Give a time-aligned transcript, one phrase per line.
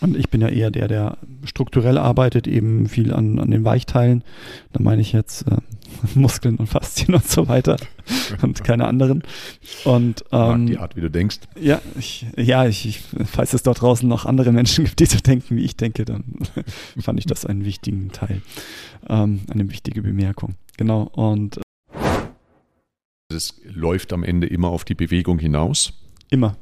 [0.00, 4.24] Und ich bin ja eher der, der strukturell arbeitet, eben viel an, an den Weichteilen.
[4.72, 5.56] Da meine ich jetzt äh,
[6.14, 7.76] Muskeln und Faszien und so weiter
[8.42, 9.22] und keine anderen.
[9.84, 11.40] Und ähm, die Art, wie du denkst.
[11.60, 15.18] Ja, ich, ja, ich, ich, falls es dort draußen noch andere Menschen gibt, die so
[15.18, 16.24] denken, wie ich denke, dann
[16.98, 18.40] fand ich das einen wichtigen Teil,
[19.08, 20.54] ähm, eine wichtige Bemerkung.
[20.76, 21.02] Genau.
[21.02, 21.60] Und
[23.32, 25.92] es läuft am Ende immer auf die Bewegung hinaus.
[26.30, 26.56] Immer.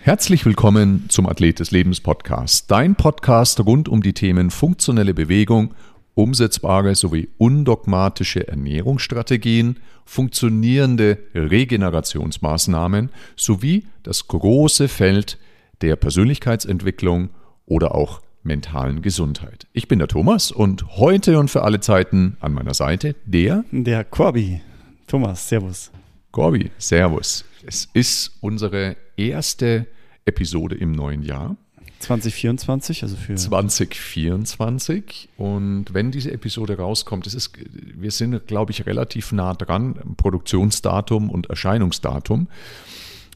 [0.00, 5.74] Herzlich willkommen zum Athlet des Lebens Podcast, dein Podcast rund um die Themen funktionelle Bewegung,
[6.14, 15.38] umsetzbare sowie undogmatische Ernährungsstrategien, funktionierende Regenerationsmaßnahmen sowie das große Feld
[15.82, 17.30] der Persönlichkeitsentwicklung
[17.66, 19.66] oder auch mentalen Gesundheit.
[19.72, 24.04] Ich bin der Thomas und heute und für alle Zeiten an meiner Seite der der
[24.04, 24.60] Corby.
[25.06, 25.90] Thomas, Servus.
[26.30, 27.44] Corby, Servus.
[27.66, 29.86] Es ist unsere erste
[30.24, 31.56] Episode im neuen Jahr.
[32.00, 35.28] 2024, also für 2024.
[35.36, 41.28] Und wenn diese Episode rauskommt, es ist, wir sind, glaube ich, relativ nah dran, Produktionsdatum
[41.28, 42.48] und Erscheinungsdatum.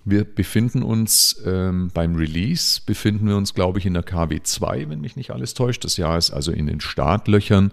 [0.04, 5.00] Wir befinden uns ähm, beim Release, befinden wir uns, glaube ich, in der KW2, wenn
[5.00, 5.84] mich nicht alles täuscht.
[5.84, 7.72] Das Jahr ist also in den Startlöchern.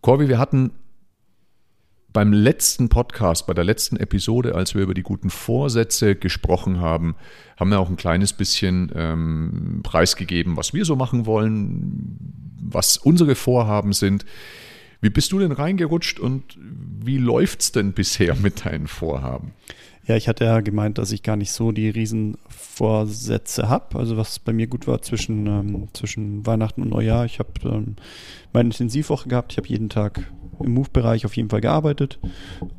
[0.00, 0.70] Corby, wir hatten
[2.14, 7.16] beim letzten Podcast, bei der letzten Episode, als wir über die guten Vorsätze gesprochen haben,
[7.58, 12.16] haben wir auch ein kleines bisschen ähm, preisgegeben, was wir so machen wollen,
[12.60, 14.24] was unsere Vorhaben sind.
[15.00, 19.52] Wie bist du denn reingerutscht und wie läuft es denn bisher mit deinen Vorhaben?
[20.06, 23.98] Ja, ich hatte ja gemeint, dass ich gar nicht so die Riesenvorsätze habe.
[23.98, 27.24] Also was bei mir gut war zwischen, ähm, zwischen Weihnachten und Neujahr.
[27.24, 27.96] Ich habe ähm,
[28.52, 29.52] meine Intensivwoche gehabt.
[29.52, 30.30] Ich habe jeden Tag
[30.60, 32.18] im Move-Bereich auf jeden Fall gearbeitet.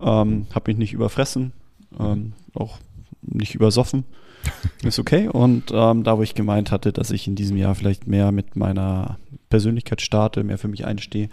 [0.01, 1.51] Ähm, habe mich nicht überfressen,
[1.99, 2.77] ähm, auch
[3.21, 4.05] nicht übersoffen.
[4.83, 5.27] Ist okay.
[5.27, 8.55] Und ähm, da, wo ich gemeint hatte, dass ich in diesem Jahr vielleicht mehr mit
[8.55, 9.17] meiner
[9.50, 11.29] Persönlichkeit starte, mehr für mich einstehe,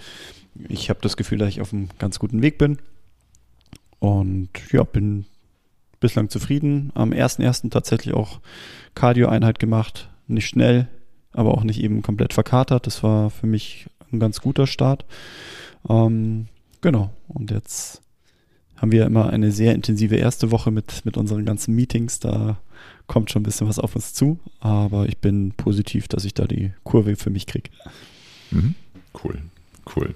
[0.68, 2.78] ich habe das Gefühl, dass ich auf einem ganz guten Weg bin.
[3.98, 5.26] Und ja, bin
[6.02, 6.92] bislang zufrieden.
[6.94, 7.70] Am 1.1.
[7.70, 8.40] tatsächlich auch
[8.94, 10.10] Cardio-Einheit gemacht.
[10.26, 10.88] Nicht schnell,
[11.32, 12.86] aber auch nicht eben komplett verkatert.
[12.86, 15.06] Das war für mich ein ganz guter Start.
[15.88, 16.48] Ähm,
[16.82, 17.10] genau.
[17.28, 18.02] Und jetzt
[18.76, 22.20] haben wir immer eine sehr intensive erste Woche mit, mit unseren ganzen Meetings.
[22.20, 22.58] Da
[23.06, 24.38] kommt schon ein bisschen was auf uns zu.
[24.60, 27.70] Aber ich bin positiv, dass ich da die Kurve für mich kriege.
[28.50, 28.74] Mhm.
[29.22, 29.38] Cool,
[29.96, 30.14] cool.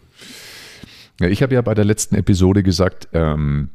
[1.20, 3.70] Ja, ich habe ja bei der letzten Episode gesagt, ähm,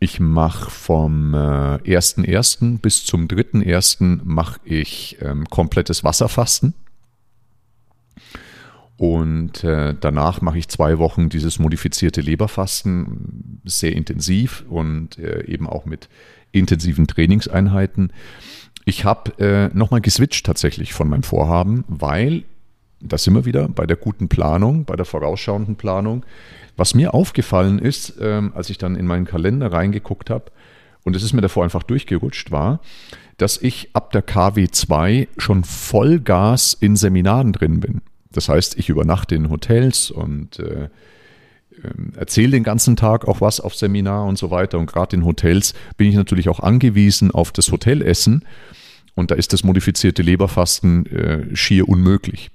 [0.00, 2.78] ich mache vom äh, 1.1.
[2.80, 4.20] bis zum 3.1.
[4.24, 6.72] mache ich ähm, komplettes Wasserfasten.
[8.96, 15.66] Und äh, danach mache ich zwei Wochen dieses modifizierte Leberfasten, sehr intensiv und äh, eben
[15.66, 16.08] auch mit
[16.50, 18.12] intensiven Trainingseinheiten.
[18.86, 22.44] Ich habe äh, nochmal geswitcht tatsächlich von meinem Vorhaben, weil,
[23.00, 26.24] da sind wir wieder bei der guten Planung, bei der vorausschauenden Planung,
[26.80, 30.50] was mir aufgefallen ist, ähm, als ich dann in meinen Kalender reingeguckt habe,
[31.04, 32.80] und es ist mir davor einfach durchgerutscht, war,
[33.36, 38.02] dass ich ab der KW2 schon Vollgas in Seminaren drin bin.
[38.32, 40.88] Das heißt, ich übernachte in Hotels und äh,
[41.82, 44.78] ähm, erzähle den ganzen Tag auch was auf Seminar und so weiter.
[44.78, 48.44] Und gerade in Hotels bin ich natürlich auch angewiesen auf das Hotelessen.
[49.14, 52.50] Und da ist das modifizierte Leberfasten äh, schier unmöglich.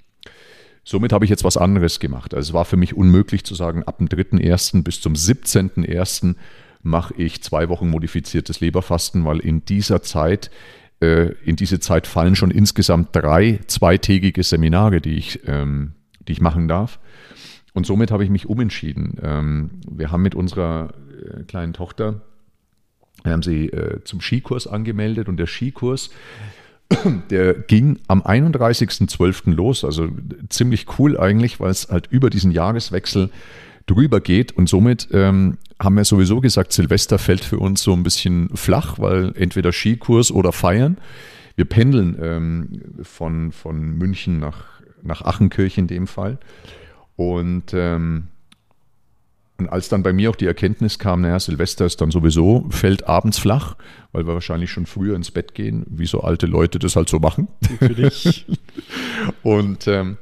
[0.88, 2.32] Somit habe ich jetzt was anderes gemacht.
[2.32, 4.84] Also es war für mich unmöglich zu sagen, ab dem 3.1.
[4.84, 6.36] bis zum 17.1.
[6.80, 10.48] mache ich zwei Wochen modifiziertes Leberfasten, weil in dieser Zeit,
[11.00, 16.40] äh, in diese Zeit fallen schon insgesamt drei zweitägige Seminare, die ich, ähm, die ich
[16.40, 17.00] machen darf.
[17.74, 19.18] Und somit habe ich mich umentschieden.
[19.20, 22.20] Ähm, wir haben mit unserer äh, kleinen Tochter,
[23.24, 26.10] wir haben sie äh, zum Skikurs angemeldet und der Skikurs
[27.30, 29.52] der ging am 31.12.
[29.52, 30.08] los, also
[30.48, 33.30] ziemlich cool eigentlich, weil es halt über diesen Jahreswechsel
[33.86, 38.02] drüber geht und somit ähm, haben wir sowieso gesagt, Silvester fällt für uns so ein
[38.02, 40.98] bisschen flach, weil entweder Skikurs oder Feiern.
[41.54, 44.64] Wir pendeln ähm, von, von München nach,
[45.02, 46.38] nach Achenkirch in dem Fall
[47.16, 48.28] und ähm,
[49.58, 53.08] und als dann bei mir auch die Erkenntnis kam, naja, Silvester ist dann sowieso, fällt
[53.08, 53.76] abends flach,
[54.12, 57.18] weil wir wahrscheinlich schon früher ins Bett gehen, wie so alte Leute das halt so
[57.18, 57.48] machen.
[57.80, 58.46] Natürlich.
[59.42, 60.18] und ähm,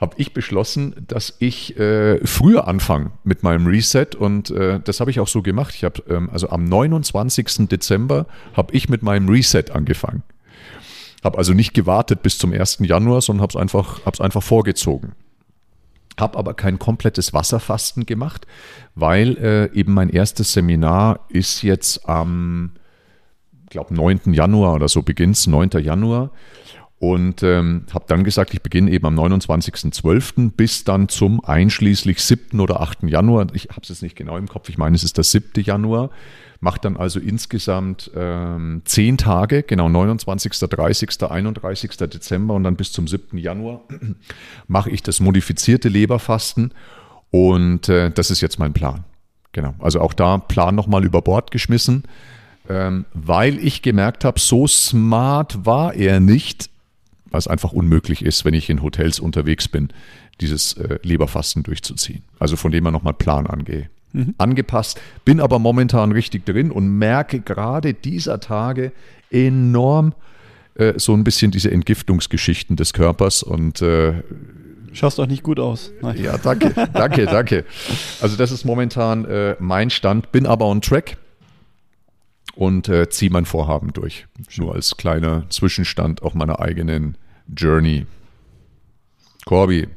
[0.00, 5.10] habe ich beschlossen, dass ich äh, früher anfange mit meinem Reset und äh, das habe
[5.10, 5.74] ich auch so gemacht.
[5.74, 7.68] Ich habe ähm, also am 29.
[7.68, 10.22] Dezember habe ich mit meinem Reset angefangen.
[11.22, 12.78] Habe also nicht gewartet bis zum 1.
[12.80, 15.12] Januar, sondern habe es einfach, einfach vorgezogen.
[16.18, 18.46] Habe aber kein komplettes Wasserfasten gemacht,
[18.94, 22.72] weil äh, eben mein erstes Seminar ist jetzt am,
[23.68, 24.32] glaube 9.
[24.32, 25.70] Januar oder so beginnt 9.
[25.82, 26.30] Januar.
[26.98, 30.50] Und ähm, habe dann gesagt, ich beginne eben am 29.12.
[30.54, 32.60] bis dann zum einschließlich 7.
[32.60, 33.04] oder 8.
[33.04, 33.46] Januar.
[33.54, 35.64] Ich habe es jetzt nicht genau im Kopf, ich meine, es ist der 7.
[35.64, 36.10] Januar.
[36.62, 41.90] Macht dann also insgesamt ähm, 10 Tage, genau 29., 30., 31.
[41.96, 43.38] Dezember und dann bis zum 7.
[43.38, 43.80] Januar
[44.68, 46.72] mache ich das modifizierte Leberfasten.
[47.30, 49.04] Und äh, das ist jetzt mein Plan.
[49.52, 52.04] Genau, also auch da Plan nochmal über Bord geschmissen,
[52.68, 56.70] ähm, weil ich gemerkt habe, so smart war er nicht,
[57.30, 59.88] was einfach unmöglich ist, wenn ich in Hotels unterwegs bin,
[60.40, 62.22] dieses äh, Leberfasten durchzuziehen.
[62.38, 63.88] Also von dem man nochmal Plan angehe.
[64.12, 64.34] Mhm.
[64.38, 68.92] Angepasst, bin aber momentan richtig drin und merke gerade dieser Tage
[69.30, 70.14] enorm
[70.74, 74.22] äh, so ein bisschen diese Entgiftungsgeschichten des Körpers und äh,
[74.92, 75.92] Schaust doch nicht gut aus.
[76.02, 76.20] Nein.
[76.20, 77.64] Ja, danke, danke, danke.
[78.20, 81.16] Also das ist momentan äh, mein Stand, bin aber on track
[82.56, 84.26] und äh, ziehe mein Vorhaben durch.
[84.56, 87.16] Nur als kleiner Zwischenstand auch meiner eigenen
[87.56, 88.06] Journey.
[89.44, 89.88] Corby,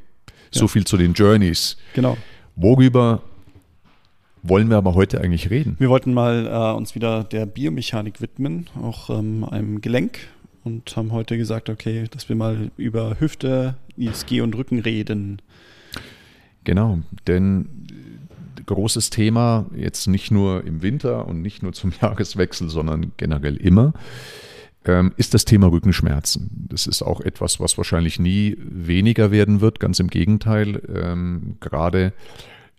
[0.52, 0.68] so ja.
[0.68, 1.78] viel zu den Journeys.
[1.96, 2.18] Genau.
[2.56, 3.24] Worüber
[4.44, 5.76] wollen wir aber heute eigentlich reden?
[5.80, 10.20] Wir wollten mal äh, uns wieder der Biomechanik widmen, auch ähm, einem Gelenk
[10.64, 15.42] und haben heute gesagt, okay, dass wir mal über Hüfte, ISG und Rücken reden.
[16.64, 17.68] Genau, denn
[18.66, 23.94] großes Thema, jetzt nicht nur im Winter und nicht nur zum Jahreswechsel, sondern generell immer,
[24.86, 26.68] ähm, ist das Thema Rückenschmerzen.
[26.70, 30.82] Das ist auch etwas, was wahrscheinlich nie weniger werden wird, ganz im Gegenteil.
[30.94, 32.14] Ähm, gerade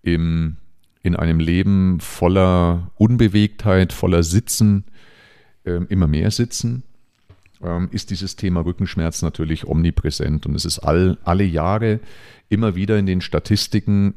[0.02, 0.56] im,
[1.04, 4.84] in einem Leben voller Unbewegtheit, voller Sitzen,
[5.66, 6.82] ähm, immer mehr Sitzen,
[7.62, 10.46] ähm, ist dieses Thema Rückenschmerz natürlich omnipräsent.
[10.46, 12.00] Und es ist all, alle Jahre
[12.48, 14.14] immer wieder in den Statistiken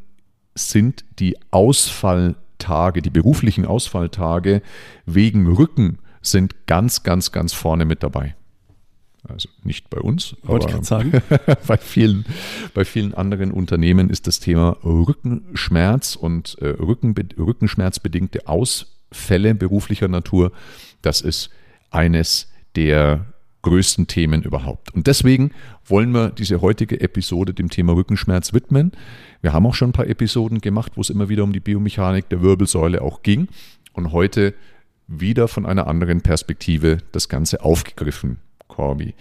[0.56, 4.62] sind die Ausfalltage, die beruflichen Ausfalltage
[5.06, 8.36] wegen Rücken sind ganz, ganz, ganz vorne mit dabei.
[9.28, 11.12] Also nicht bei uns, Wollte aber sagen.
[11.68, 12.26] bei, vielen,
[12.74, 20.52] bei vielen anderen Unternehmen ist das Thema Rückenschmerz und äh, Rücken, Rückenschmerzbedingte Ausfälle beruflicher Natur,
[21.02, 21.50] das ist
[21.92, 23.26] eines der
[23.64, 24.94] größten Themen überhaupt.
[24.94, 25.52] Und deswegen
[25.86, 28.92] wollen wir diese heutige Episode dem Thema Rückenschmerz widmen.
[29.42, 32.30] Wir haben auch schon ein paar Episoden gemacht, wo es immer wieder um die Biomechanik
[32.30, 33.50] der Wirbelsäule auch ging.
[33.94, 34.54] Und heute
[35.08, 39.14] wieder von einer anderen Perspektive das Ganze aufgegriffen, Corby.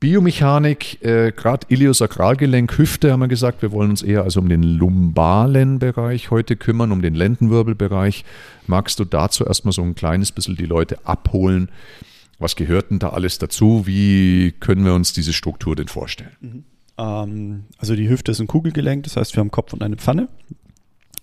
[0.00, 4.62] Biomechanik, äh, gerade Iliosakralgelenk, Hüfte haben wir gesagt, wir wollen uns eher also um den
[4.62, 8.24] lumbalen Bereich heute kümmern, um den Lendenwirbelbereich.
[8.66, 11.70] Magst du dazu erstmal so ein kleines bisschen die Leute abholen?
[12.38, 13.86] Was gehört denn da alles dazu?
[13.86, 16.36] Wie können wir uns diese Struktur denn vorstellen?
[16.40, 16.64] Mhm.
[16.98, 20.28] Ähm, also die Hüfte ist ein Kugelgelenk, das heißt, wir haben Kopf und eine Pfanne.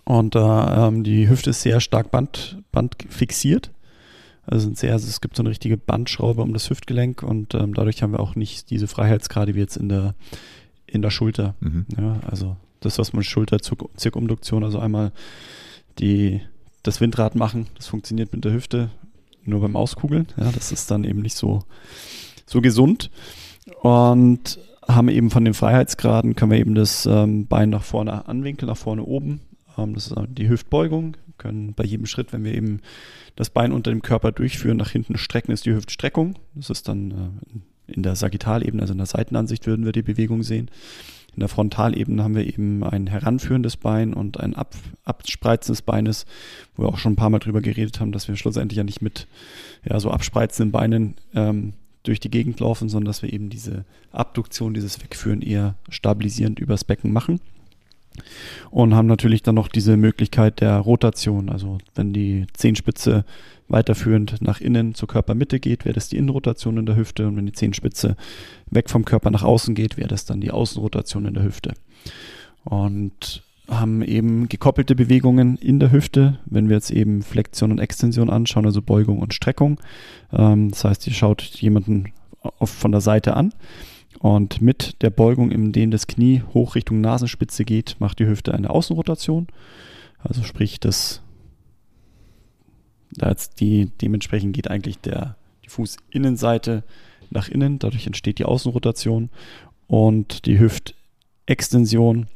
[0.04, 3.70] Und äh, ähm, die Hüfte ist sehr stark band, bandfixiert.
[4.44, 8.02] Also, sehr, also es gibt so eine richtige Bandschraube um das Hüftgelenk und ähm, dadurch
[8.02, 10.14] haben wir auch nicht diese Freiheitsgrade wie jetzt in der,
[10.86, 11.54] in der Schulter.
[11.60, 11.86] Mhm.
[11.96, 15.12] Ja, also das, was man Schulter-Zirkumduktion, also einmal
[15.98, 16.40] die,
[16.82, 18.90] das Windrad machen, das funktioniert mit der Hüfte
[19.44, 20.26] nur beim Auskugeln.
[20.36, 21.62] Ja, das ist dann eben nicht so,
[22.46, 23.10] so gesund.
[23.80, 28.68] Und haben eben von den Freiheitsgraden, können wir eben das ähm, Bein nach vorne anwinkeln,
[28.68, 29.40] nach vorne oben.
[29.78, 31.16] Ähm, das ist die Hüftbeugung.
[31.42, 32.80] Können bei jedem Schritt, wenn wir eben
[33.34, 36.38] das Bein unter dem Körper durchführen, nach hinten strecken, ist die Hüftstreckung.
[36.54, 40.44] Das ist dann äh, in der Sagittalebene, also in der Seitenansicht würden wir die Bewegung
[40.44, 40.70] sehen.
[41.34, 46.26] In der Frontalebene haben wir eben ein heranführendes Bein und ein Ab Abspreizen Beines,
[46.76, 49.02] wo wir auch schon ein paar Mal drüber geredet haben, dass wir schlussendlich ja nicht
[49.02, 49.26] mit
[49.84, 51.72] ja, so abspreizenden Beinen ähm,
[52.02, 56.84] durch die Gegend laufen, sondern dass wir eben diese Abduktion, dieses Wegführen eher stabilisierend übers
[56.84, 57.40] Becken machen.
[58.70, 61.48] Und haben natürlich dann noch diese Möglichkeit der Rotation.
[61.48, 63.24] Also wenn die Zehenspitze
[63.68, 67.26] weiterführend nach innen zur Körpermitte geht, wäre das die Innenrotation in der Hüfte.
[67.26, 68.16] Und wenn die Zehenspitze
[68.70, 71.74] weg vom Körper nach außen geht, wäre das dann die Außenrotation in der Hüfte.
[72.64, 78.28] Und haben eben gekoppelte Bewegungen in der Hüfte, wenn wir jetzt eben Flexion und Extension
[78.28, 79.78] anschauen, also Beugung und Streckung.
[80.32, 82.12] Ähm, das heißt, ihr schaut jemanden
[82.60, 83.52] von der Seite an
[84.22, 88.54] und mit der Beugung, in denen das Knie hoch Richtung Nasenspitze geht, macht die Hüfte
[88.54, 89.48] eine Außenrotation.
[90.20, 91.22] Also sprich, das
[93.10, 96.84] da die, dementsprechend geht eigentlich der, die Fußinnenseite
[97.30, 99.28] nach innen, dadurch entsteht die Außenrotation
[99.88, 102.28] und die Hüftextension.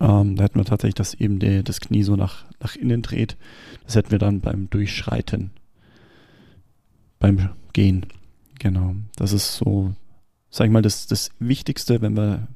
[0.00, 3.36] Ähm, da hätten wir tatsächlich, dass eben der, das Knie so nach, nach innen dreht.
[3.84, 5.50] Das hätten wir dann beim Durchschreiten,
[7.18, 8.06] beim Gehen.
[8.58, 8.94] Genau.
[9.16, 9.92] Das ist so,
[10.54, 12.46] sag ich mal, das, das Wichtigste, wenn wir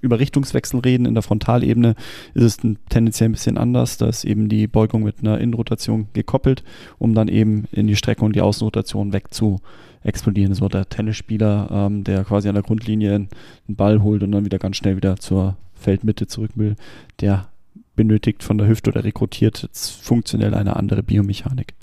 [0.00, 1.94] über Richtungswechsel reden, in der Frontalebene
[2.34, 2.56] ist es
[2.88, 3.98] tendenziell ein bisschen anders.
[3.98, 6.64] Da ist eben die Beugung mit einer Innenrotation gekoppelt,
[6.98, 9.60] um dann eben in die Strecke und die Außenrotation weg zu
[10.02, 10.54] explodieren.
[10.54, 13.28] So der Tennisspieler, ähm, der quasi an der Grundlinie einen
[13.68, 16.74] Ball holt und dann wieder ganz schnell wieder zur Feldmitte zurück will,
[17.20, 17.48] der
[17.94, 21.74] benötigt von der Hüfte oder rekrutiert funktionell eine andere Biomechanik.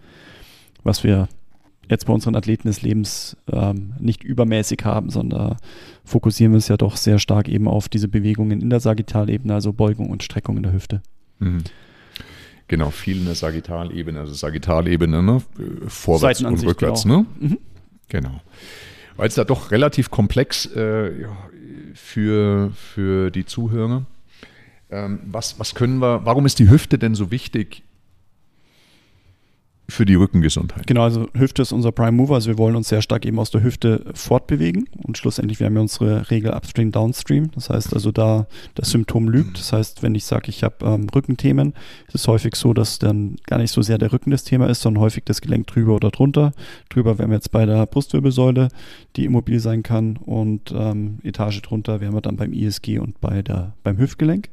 [0.84, 1.30] Was wir
[1.90, 5.58] jetzt bei unseren Athleten des Lebens ähm, nicht übermäßig haben, sondern
[6.04, 9.74] fokussieren wir uns ja doch sehr stark eben auf diese Bewegungen in der Sagittalebene, also
[9.74, 11.02] Beugung und Streckung in der Hüfte.
[11.40, 11.64] Mhm.
[12.68, 15.42] Genau, viel in der Sagittalebene, also Sagittalebene, ne?
[15.88, 17.04] vorwärts und rückwärts.
[17.04, 17.20] Genau.
[17.20, 17.26] Ne?
[17.40, 17.58] Mhm.
[18.10, 18.42] genau.
[19.16, 21.38] Weil es da doch relativ komplex äh, ja,
[21.94, 24.06] für, für die Zuhörer.
[24.90, 27.84] Ähm, was, was können wir, warum ist die Hüfte denn so wichtig
[29.90, 30.86] für die Rückengesundheit.
[30.86, 33.52] Genau, also Hüfte ist unser Prime Mover, also wir wollen uns sehr stark eben aus
[33.52, 38.12] der Hüfte fortbewegen und schlussendlich, wir haben ja unsere Regel Upstream, Downstream, das heißt also
[38.12, 41.74] da das Symptom lügt, das heißt, wenn ich sage, ich habe ähm, Rückenthemen,
[42.08, 44.82] ist es häufig so, dass dann gar nicht so sehr der Rücken das Thema ist,
[44.82, 46.52] sondern häufig das Gelenk drüber oder drunter.
[46.90, 48.68] Drüber wären wir jetzt bei der Brustwirbelsäule,
[49.16, 53.42] die immobil sein kann und ähm, Etage drunter wären wir dann beim ISG und bei
[53.42, 54.50] der, beim Hüftgelenk.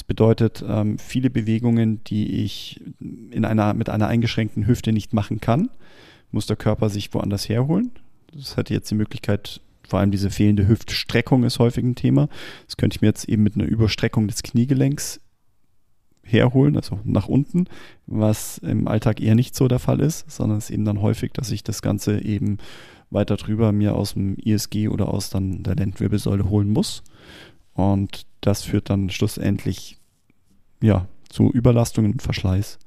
[0.00, 5.42] Das bedeutet, ähm, viele Bewegungen, die ich in einer, mit einer eingeschränkten Hüfte nicht machen
[5.42, 5.68] kann,
[6.30, 7.90] muss der Körper sich woanders herholen.
[8.32, 12.30] Das hat jetzt die Möglichkeit, vor allem diese fehlende Hüftstreckung ist häufig ein Thema.
[12.64, 15.20] Das könnte ich mir jetzt eben mit einer Überstreckung des Kniegelenks
[16.22, 17.66] herholen, also nach unten,
[18.06, 21.32] was im Alltag eher nicht so der Fall ist, sondern es ist eben dann häufig,
[21.34, 22.56] dass ich das Ganze eben
[23.10, 27.02] weiter drüber mir aus dem ISG oder aus dann der Lendenwirbelsäule holen muss.
[27.80, 29.98] Und das führt dann schlussendlich
[30.82, 32.78] ja, zu Überlastungen und Verschleiß.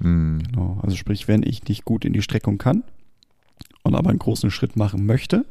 [0.00, 0.42] Mhm.
[0.44, 0.78] Genau.
[0.82, 2.84] Also sprich, wenn ich nicht gut in die Streckung kann
[3.82, 5.44] und aber einen großen Schritt machen möchte,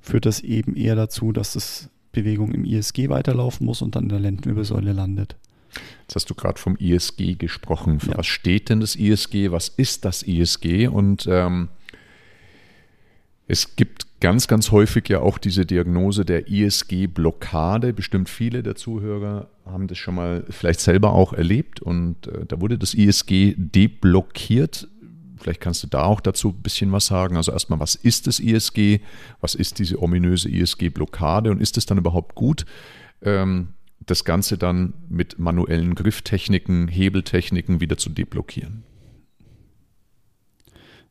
[0.00, 4.08] führt das eben eher dazu, dass das Bewegung im ISG weiterlaufen muss und dann in
[4.08, 5.36] der Lendenwirbelsäule landet.
[6.02, 8.00] Jetzt hast du gerade vom ISG gesprochen.
[8.00, 8.18] Für ja.
[8.18, 9.50] was steht denn das ISG?
[9.50, 10.88] Was ist das ISG?
[10.88, 11.68] Und ähm,
[13.46, 17.92] es gibt ganz, ganz häufig ja auch diese Diagnose der ISG-Blockade.
[17.92, 22.60] Bestimmt viele der Zuhörer haben das schon mal vielleicht selber auch erlebt und äh, da
[22.60, 24.88] wurde das ISG deblockiert.
[25.36, 27.36] Vielleicht kannst du da auch dazu ein bisschen was sagen.
[27.36, 29.00] Also erstmal, was ist das ISG?
[29.40, 32.66] Was ist diese ominöse ISG-Blockade und ist es dann überhaupt gut,
[33.22, 33.68] ähm,
[34.04, 38.82] das Ganze dann mit manuellen Grifftechniken, Hebeltechniken wieder zu deblockieren?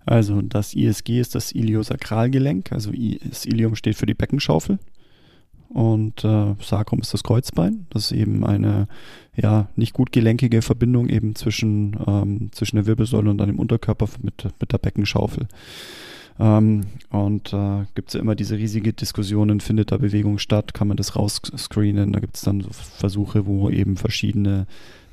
[0.08, 2.92] Also das ISG ist das Iliosakralgelenk, also
[3.30, 4.80] das Ilium steht für die Beckenschaufel
[5.68, 7.88] und äh, Sacrum ist das Kreuzbein.
[7.90, 8.88] Das ist eben eine
[9.36, 14.48] ja nicht gut gelenkige Verbindung eben zwischen, ähm, zwischen der Wirbelsäule und dem Unterkörper mit,
[14.60, 15.48] mit der Beckenschaufel.
[16.40, 20.88] Ähm, und äh, gibt es ja immer diese riesige Diskussionen, findet da Bewegung statt, kann
[20.88, 22.14] man das rausscreenen?
[22.14, 24.68] Da gibt es dann so Versuche, wo eben verschiedene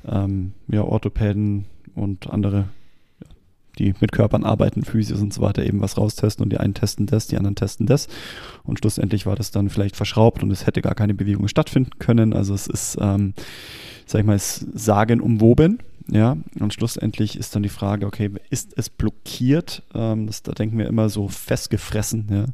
[0.07, 2.69] ähm, ja, Orthopäden und andere
[3.75, 7.05] die mit Körpern arbeiten, Physios und so weiter, eben was raustesten und die einen testen
[7.05, 8.07] das, die anderen testen das.
[8.63, 12.33] Und schlussendlich war das dann vielleicht verschraubt und es hätte gar keine Bewegung stattfinden können.
[12.33, 13.33] Also es ist, ähm,
[14.05, 15.79] sag ich mal, es sagen umwoben.
[16.07, 19.81] Ja, und schlussendlich ist dann die Frage, okay, ist es blockiert?
[19.95, 22.45] Ähm, das, da denken wir immer so festgefressen, ja.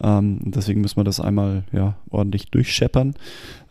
[0.00, 3.14] Ähm, deswegen müssen wir das einmal ja, ordentlich durchscheppern.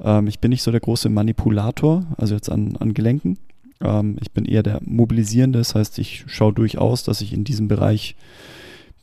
[0.02, 3.38] Ähm, ich bin nicht so der große Manipulator, also jetzt an, an Gelenken.
[3.82, 7.68] Ähm, ich bin eher der Mobilisierende, das heißt, ich schaue durchaus, dass ich in diesem
[7.68, 8.16] Bereich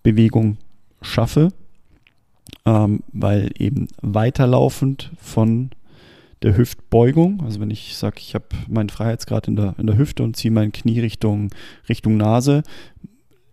[0.02, 0.58] Bewegung
[1.02, 1.52] schaffe,
[2.64, 5.70] ähm, weil eben weiterlaufend von
[6.42, 10.22] der Hüftbeugung, also wenn ich sage, ich habe meinen Freiheitsgrad in der, in der Hüfte
[10.22, 11.50] und ziehe mein Knie Richtung,
[11.88, 12.62] Richtung Nase,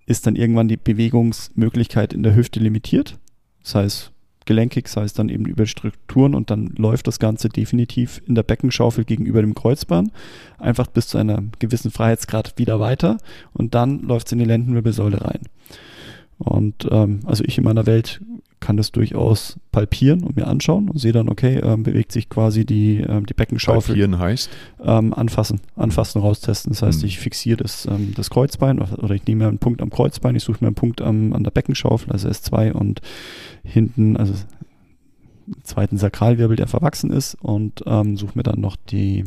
[0.06, 3.18] ist dann irgendwann die Bewegungsmöglichkeit in der Hüfte limitiert.
[3.64, 4.13] Das heißt,
[4.46, 8.44] gelenkig, sei es dann eben über Strukturen und dann läuft das Ganze definitiv in der
[8.44, 10.12] Beckenschaufel gegenüber dem Kreuzbahn,
[10.58, 13.18] einfach bis zu einem gewissen Freiheitsgrad wieder weiter
[13.54, 15.42] und dann läuft es in die Lendenwirbelsäule rein.
[16.38, 18.22] Und ähm, also ich in meiner Welt
[18.64, 22.66] kann das durchaus palpieren und mir anschauen und sehe dann, okay, ähm, bewegt sich quasi
[22.66, 23.94] die, ähm, die Beckenschaufel.
[23.94, 24.50] Palpieren heißt?
[24.82, 26.72] Ähm, anfassen, anfassen, raustesten.
[26.72, 27.08] Das heißt, hm.
[27.08, 30.44] ich fixiere das, ähm, das Kreuzbein oder ich nehme mir einen Punkt am Kreuzbein, ich
[30.44, 33.02] suche mir einen Punkt am, an der Beckenschaufel, also S2 und
[33.64, 34.34] hinten, also
[35.64, 39.26] zweiten Sakralwirbel, der verwachsen ist und ähm, suche mir dann noch die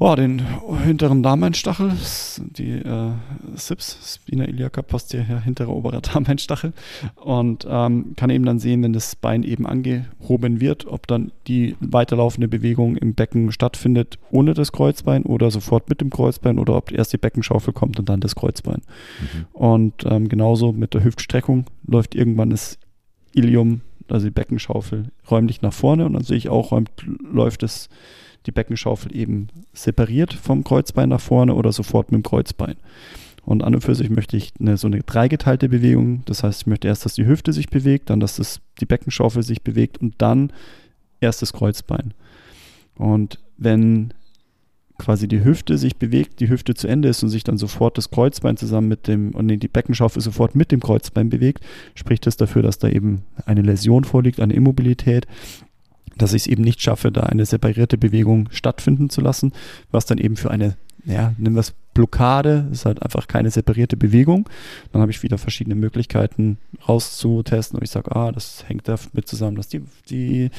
[0.00, 0.42] oh, den
[0.82, 1.92] hinteren Darmeinstachel,
[2.38, 3.10] die äh,
[3.54, 6.72] SIPS, Spina iliaca posterior, hinterer oberer Darmeinstachel
[7.16, 11.76] und ähm, kann eben dann sehen, wenn das Bein eben angehoben wird, ob dann die
[11.80, 16.90] weiterlaufende Bewegung im Becken stattfindet ohne das Kreuzbein oder sofort mit dem Kreuzbein oder ob
[16.90, 18.80] erst die Beckenschaufel kommt und dann das Kreuzbein.
[19.20, 19.46] Mhm.
[19.52, 22.78] Und ähm, genauso mit der Hüftstreckung läuft irgendwann das
[23.34, 26.90] Ilium also die Beckenschaufel räumlich nach vorne und dann sehe ich auch, räumt,
[27.32, 27.88] läuft es
[28.46, 32.76] die Beckenschaufel eben separiert vom Kreuzbein nach vorne oder sofort mit dem Kreuzbein.
[33.44, 36.22] Und an und für sich möchte ich eine, so eine dreigeteilte Bewegung.
[36.26, 39.42] Das heißt, ich möchte erst, dass die Hüfte sich bewegt, dann, dass das, die Beckenschaufel
[39.42, 40.52] sich bewegt und dann
[41.20, 42.14] erst das Kreuzbein.
[42.96, 44.12] Und wenn
[44.98, 48.10] quasi die Hüfte sich bewegt, die Hüfte zu Ende ist und sich dann sofort das
[48.10, 52.62] Kreuzbein zusammen mit dem, und die Beckenschaufel sofort mit dem Kreuzbein bewegt, spricht das dafür,
[52.62, 55.26] dass da eben eine Läsion vorliegt, eine Immobilität,
[56.22, 59.52] dass ich es eben nicht schaffe, da eine separierte Bewegung stattfinden zu lassen,
[59.90, 63.96] was dann eben für eine, ja, nennen wir es Blockade, ist halt einfach keine separierte
[63.96, 64.48] Bewegung.
[64.92, 66.58] Dann habe ich wieder verschiedene Möglichkeiten
[66.88, 70.50] rauszutesten und ich sage, ah, das hängt damit zusammen, dass die, die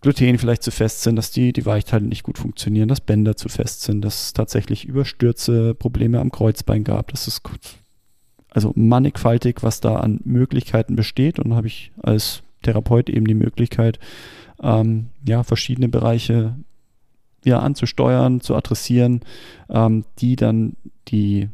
[0.00, 3.48] Gluten vielleicht zu fest sind, dass die, die Weichteile nicht gut funktionieren, dass Bänder zu
[3.48, 7.10] fest sind, dass es tatsächlich Überstürze, Probleme am Kreuzbein gab.
[7.10, 7.42] Das ist
[8.50, 11.38] also mannigfaltig, was da an Möglichkeiten besteht.
[11.38, 13.98] Und habe ich als Therapeut eben die Möglichkeit,
[14.62, 16.56] ähm, ja, verschiedene Bereiche
[17.44, 19.20] ja, anzusteuern, zu adressieren,
[19.68, 20.76] ähm, die dann
[21.08, 21.48] die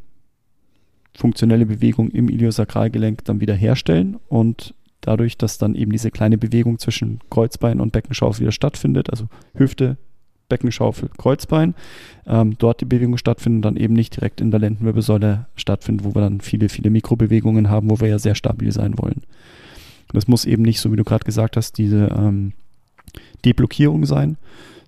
[1.14, 6.78] funktionelle Bewegung im Iliosakralgelenk dann wieder herstellen und dadurch, dass dann eben diese kleine Bewegung
[6.78, 9.96] zwischen Kreuzbein und Beckenschaufel wieder stattfindet, also Hüfte,
[10.48, 11.74] Beckenschaufel, Kreuzbein,
[12.26, 16.22] ähm, dort die Bewegung stattfindet, dann eben nicht direkt in der Lendenwirbelsäule stattfindet, wo wir
[16.22, 19.22] dann viele, viele Mikrobewegungen haben, wo wir ja sehr stabil sein wollen.
[20.12, 22.52] Das muss eben nicht, so wie du gerade gesagt hast, diese ähm,
[23.44, 24.36] Deblockierung sein.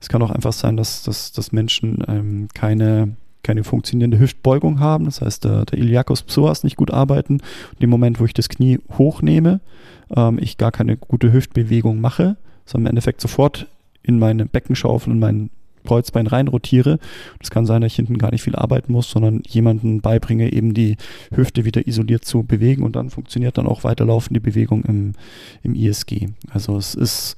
[0.00, 5.06] Es kann auch einfach sein, dass, dass, dass Menschen ähm, keine keine funktionierende Hüftbeugung haben.
[5.06, 7.34] Das heißt, der, der Iliacus psoas nicht gut arbeiten.
[7.34, 9.60] Und im Moment, wo ich das Knie hochnehme,
[10.14, 13.66] ähm, ich gar keine gute Hüftbewegung mache, sondern im Endeffekt sofort
[14.02, 15.50] in meine Beckenschaufel und mein
[15.86, 16.98] Kreuzbein rein rotiere.
[17.40, 20.74] Es kann sein, dass ich hinten gar nicht viel arbeiten muss, sondern jemanden beibringe, eben
[20.74, 20.96] die
[21.34, 25.12] Hüfte wieder isoliert zu bewegen und dann funktioniert dann auch weiterlaufend die Bewegung im,
[25.62, 26.28] im ISG.
[26.50, 27.36] Also es ist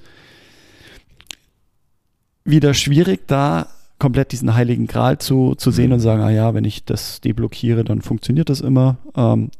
[2.44, 3.66] wieder schwierig, da
[3.98, 5.94] komplett diesen heiligen Gral zu, zu sehen mhm.
[5.94, 8.96] und sagen, ah ja, wenn ich das deblockiere, dann funktioniert das immer.
[9.14, 9.50] Ähm,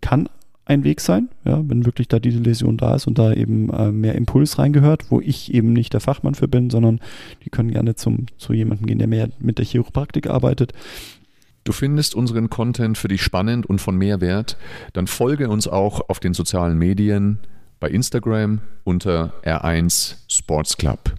[0.00, 0.28] kann
[0.68, 3.90] ein Weg sein, ja, wenn wirklich da diese Läsion da ist und da eben äh,
[3.90, 7.00] mehr Impuls reingehört, wo ich eben nicht der Fachmann für bin, sondern
[7.44, 10.74] die können gerne zum, zu jemandem gehen, der mehr mit der Chiropraktik arbeitet.
[11.64, 14.58] Du findest unseren Content für dich spannend und von Mehrwert,
[14.92, 17.38] dann folge uns auch auf den sozialen Medien
[17.80, 21.14] bei Instagram unter R1 Sports Club.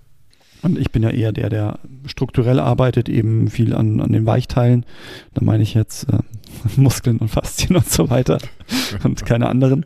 [0.61, 4.85] Und ich bin ja eher der, der strukturell arbeitet, eben viel an, an den Weichteilen.
[5.33, 6.19] Da meine ich jetzt äh,
[6.75, 8.39] Muskeln und Faszien und so weiter
[9.03, 9.85] und keine anderen.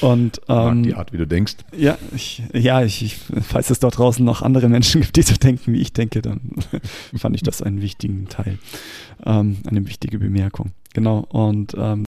[0.00, 1.56] Und ähm, die Art, wie du denkst.
[1.76, 5.34] Ja, ich, ja, ich, ich, falls es dort draußen noch andere Menschen gibt, die so
[5.34, 6.40] denken, wie ich denke, dann
[7.16, 8.58] fand ich das einen wichtigen Teil,
[9.26, 10.72] ähm, eine wichtige Bemerkung.
[10.92, 11.20] Genau.
[11.28, 12.04] Und ähm,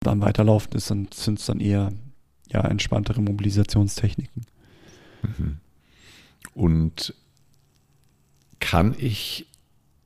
[0.00, 1.90] dann weiterlaufen ist, sind es dann eher
[2.50, 4.44] ja entspanntere Mobilisationstechniken.
[5.22, 5.58] Mhm.
[6.54, 7.14] Und
[8.60, 9.46] kann ich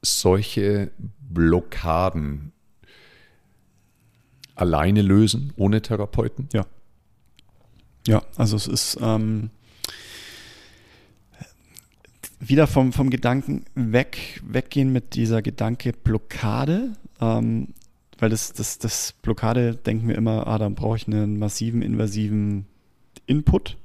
[0.02, 2.52] solche Blockaden
[4.54, 6.48] alleine lösen, ohne Therapeuten?
[6.52, 6.66] Ja.
[8.06, 9.50] Ja, also es ist ähm,
[12.38, 17.74] wieder vom, vom Gedanken weg, weggehen mit dieser Gedanke Blockade, ähm,
[18.18, 22.66] weil das, das, das Blockade denken wir immer, ah, dann brauche ich einen massiven, invasiven
[23.26, 23.76] Input.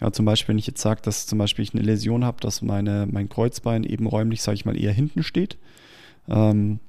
[0.00, 2.62] Ja, zum Beispiel, wenn ich jetzt sage, dass zum Beispiel ich eine Läsion habe, dass
[2.62, 5.58] meine, mein Kreuzbein eben räumlich, sage ich mal, eher hinten steht.
[6.28, 6.80] Ähm,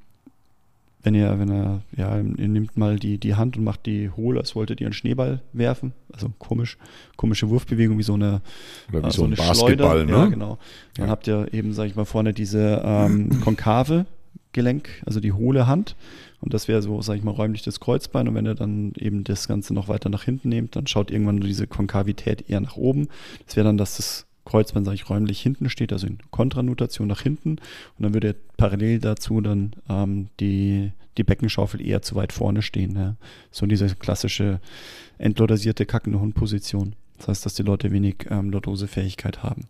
[1.04, 4.38] wenn ihr, wenn ihr, ja, ihr nehmt mal die, die Hand und macht die hohl,
[4.38, 5.92] als wolltet ihr einen Schneeball werfen.
[6.14, 6.78] Also komisch,
[7.18, 8.42] komische Wurfbewegung, wie so eine,
[8.90, 10.12] Oder wie äh, so, ein Basketball, ne?
[10.14, 10.58] Ja, genau.
[10.96, 11.12] Dann ja.
[11.12, 14.06] habt ihr eben, sage ich mal, vorne diese ähm, konkave
[14.54, 15.96] Gelenk, also die hohle Hand.
[16.44, 18.28] Und das wäre so, sage ich mal, räumlich das Kreuzbein.
[18.28, 21.40] Und wenn ihr dann eben das Ganze noch weiter nach hinten nehmt, dann schaut irgendwann
[21.40, 23.08] diese Konkavität eher nach oben.
[23.46, 27.22] Das wäre dann, dass das Kreuzbein, sage ich, räumlich hinten steht, also in Kontranutation nach
[27.22, 27.52] hinten.
[27.52, 32.98] Und dann würde parallel dazu dann ähm, die, die Beckenschaufel eher zu weit vorne stehen.
[32.98, 33.16] Ja.
[33.50, 34.60] So diese klassische
[35.18, 36.94] entlodasierte Kackenhund-Position.
[37.18, 39.68] Das heißt, dass die Leute wenig ähm, Lordosefähigkeit haben.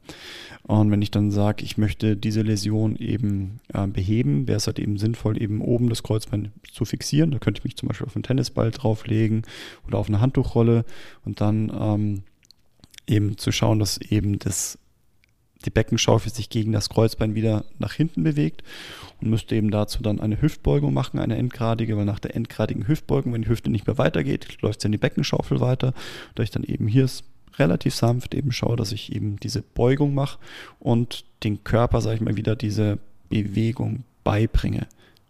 [0.64, 4.80] Und wenn ich dann sage, ich möchte diese Läsion eben äh, beheben, wäre es halt
[4.80, 7.32] eben sinnvoll, eben oben das Kreuzbein zu fixieren.
[7.32, 9.44] Da könnte ich mich zum Beispiel auf einen Tennisball drauflegen
[9.86, 10.86] oder auf eine Handtuchrolle
[11.26, 12.24] und dann ähm,
[13.08, 14.80] eben zu schauen, dass eben das,
[15.66, 18.64] die Beckenschaufel sich gegen das Kreuzbein wieder nach hinten bewegt
[19.22, 23.34] und müsste eben dazu dann eine Hüftbeugung machen, eine endgradige, weil nach der endgradigen Hüftbeugung,
[23.34, 25.94] wenn die Hüfte nicht mehr weitergeht, läuft in die Beckenschaufel weiter,
[26.36, 27.06] da ich dann eben hier
[27.58, 30.40] relativ sanft eben schaue, dass ich eben diese Beugung mache
[30.80, 34.88] und den Körper, sage ich mal, wieder diese Bewegung beibringe.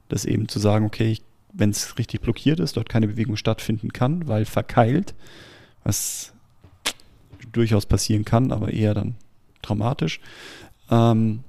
[0.10, 1.18] Das eben zu sagen, okay,
[1.54, 5.14] wenn es richtig blockiert ist, dort keine Bewegung stattfinden kann, weil verkeilt,
[5.84, 6.34] was
[7.52, 9.16] durchaus passieren kann, aber eher dann
[9.62, 10.20] traumatisch.
[10.90, 11.44] Ähm,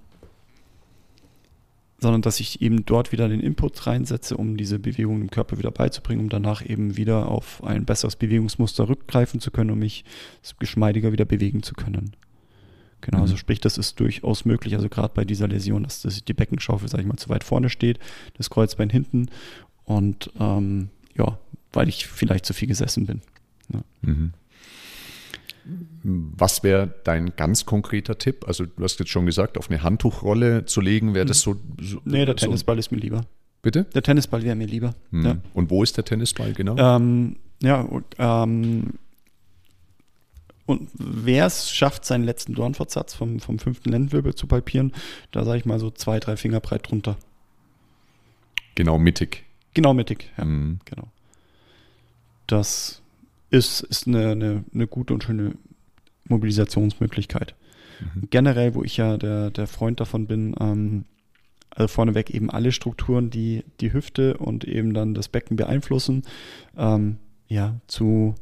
[2.04, 5.70] sondern dass ich eben dort wieder den Input reinsetze, um diese Bewegung im Körper wieder
[5.70, 10.04] beizubringen, um danach eben wieder auf ein besseres Bewegungsmuster rückgreifen zu können, um mich
[10.58, 12.14] geschmeidiger wieder bewegen zu können.
[13.00, 13.38] Genau, also mhm.
[13.38, 17.04] sprich, das ist durchaus möglich, also gerade bei dieser Läsion, dass das, die Beckenschaufel, sage
[17.04, 17.98] ich mal, zu weit vorne steht,
[18.36, 19.30] das Kreuzbein hinten
[19.84, 21.38] und ähm, ja,
[21.72, 23.22] weil ich vielleicht zu viel gesessen bin.
[23.72, 23.80] Ja.
[24.02, 24.34] Mhm.
[26.36, 28.46] Was wäre dein ganz konkreter Tipp?
[28.48, 32.00] Also du hast jetzt schon gesagt, auf eine Handtuchrolle zu legen, wäre das so, so
[32.04, 32.80] Nee, der Tennisball so.
[32.80, 33.22] ist mir lieber.
[33.62, 33.84] Bitte?
[33.94, 34.94] Der Tennisball wäre mir lieber.
[35.10, 35.24] Hm.
[35.24, 35.36] Ja.
[35.54, 36.76] Und wo ist der Tennisball genau?
[36.76, 38.94] Ähm, ja, ähm,
[40.66, 44.92] und wer es schafft, seinen letzten Dornfortsatz vom, vom fünften Lendenwirbel zu palpieren,
[45.30, 47.16] da sage ich mal so zwei, drei Finger breit drunter.
[48.74, 49.44] Genau mittig.
[49.74, 50.44] Genau mittig, ja.
[50.44, 50.80] Mhm.
[50.84, 51.08] Genau.
[52.46, 53.02] Das
[53.50, 55.54] ist, ist eine, eine, eine gute und schöne
[56.28, 57.54] Mobilisationsmöglichkeit.
[58.00, 58.28] Mhm.
[58.30, 61.04] Generell, wo ich ja der, der Freund davon bin, ähm,
[61.70, 66.22] also vorneweg eben alle Strukturen, die die Hüfte und eben dann das Becken beeinflussen,
[66.76, 68.34] ähm, ja, zu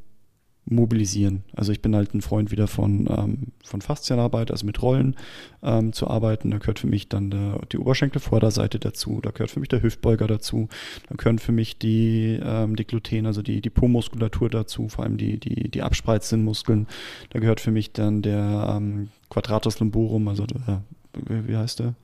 [0.64, 1.42] mobilisieren.
[1.55, 5.16] Also ich bin halt ein Freund wieder von, ähm, von Faszienarbeit, also mit Rollen
[5.62, 6.51] ähm, zu arbeiten.
[6.51, 10.27] Da gehört für mich dann der, die Oberschenkelvorderseite dazu, da gehört für mich der Hüftbeuger
[10.27, 10.68] dazu,
[11.09, 15.16] da gehören für mich die, ähm, die Gluten, also die, die Po-Muskulatur dazu, vor allem
[15.16, 16.87] die, die, die abspreizenden Muskeln.
[17.31, 20.83] Da gehört für mich dann der ähm, Quadratus lumborum, also der,
[21.27, 21.94] wie, wie heißt der?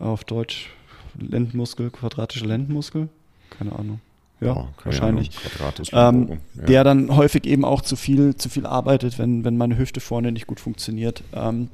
[0.00, 0.70] Auf Deutsch
[1.18, 3.08] Lendenmuskel, quadratische Lendenmuskel?
[3.50, 4.00] Keine Ahnung.
[4.40, 5.30] Ja, oh, wahrscheinlich.
[5.92, 6.64] Ähm, ja.
[6.64, 10.30] Der dann häufig eben auch zu viel, zu viel arbeitet, wenn, wenn meine Hüfte vorne
[10.30, 11.24] nicht gut funktioniert.
[11.32, 11.70] Ähm,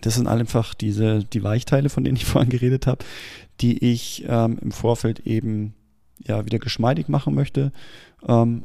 [0.00, 3.04] das sind einfach diese, die Weichteile, von denen ich vorhin geredet habe,
[3.60, 5.74] die ich ähm, im Vorfeld eben
[6.18, 7.72] ja wieder geschmeidig machen möchte.
[8.26, 8.64] Ähm,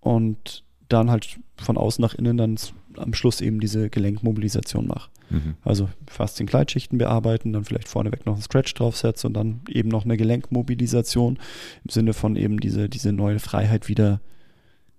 [0.00, 2.58] und dann halt von außen nach innen dann
[2.96, 5.10] am Schluss eben diese Gelenkmobilisation mache.
[5.32, 5.54] Mhm.
[5.62, 10.16] Also Faszien-Gleitschichten bearbeiten, dann vielleicht vorneweg noch einen Stretch draufsetzen und dann eben noch eine
[10.16, 11.38] Gelenkmobilisation
[11.84, 14.20] im Sinne von eben diese, diese neue Freiheit wieder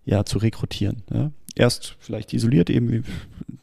[0.06, 1.04] ja, zu rekrutieren.
[1.12, 1.32] Ja.
[1.56, 3.04] Erst vielleicht isoliert eben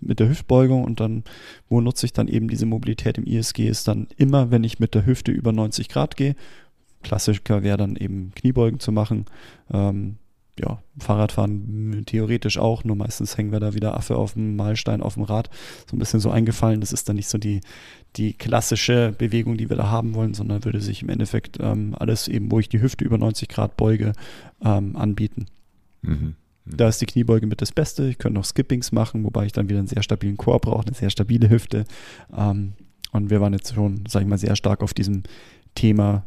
[0.00, 1.24] mit der Hüftbeugung und dann,
[1.68, 4.94] wo nutze ich dann eben diese Mobilität im ISG, ist dann immer, wenn ich mit
[4.94, 6.36] der Hüfte über 90 Grad gehe.
[7.02, 9.26] Klassiker wäre dann eben Kniebeugen zu machen.
[9.72, 10.16] Ähm,
[10.60, 15.14] ja, Fahrradfahren theoretisch auch, nur meistens hängen wir da wieder Affe auf dem Mahlstein auf
[15.14, 15.50] dem Rad.
[15.90, 16.80] So ein bisschen so eingefallen.
[16.80, 17.60] Das ist dann nicht so die,
[18.16, 22.28] die klassische Bewegung, die wir da haben wollen, sondern würde sich im Endeffekt ähm, alles
[22.28, 24.12] eben, wo ich die Hüfte über 90 Grad beuge,
[24.62, 25.46] ähm, anbieten.
[26.02, 26.34] Mhm.
[26.64, 26.76] Mhm.
[26.76, 28.08] Da ist die Kniebeuge mit das Beste.
[28.08, 30.94] Ich könnte noch Skippings machen, wobei ich dann wieder einen sehr stabilen Chor brauche, eine
[30.94, 31.84] sehr stabile Hüfte.
[32.36, 32.72] Ähm,
[33.12, 35.22] und wir waren jetzt schon, sag ich mal, sehr stark auf diesem
[35.74, 36.26] Thema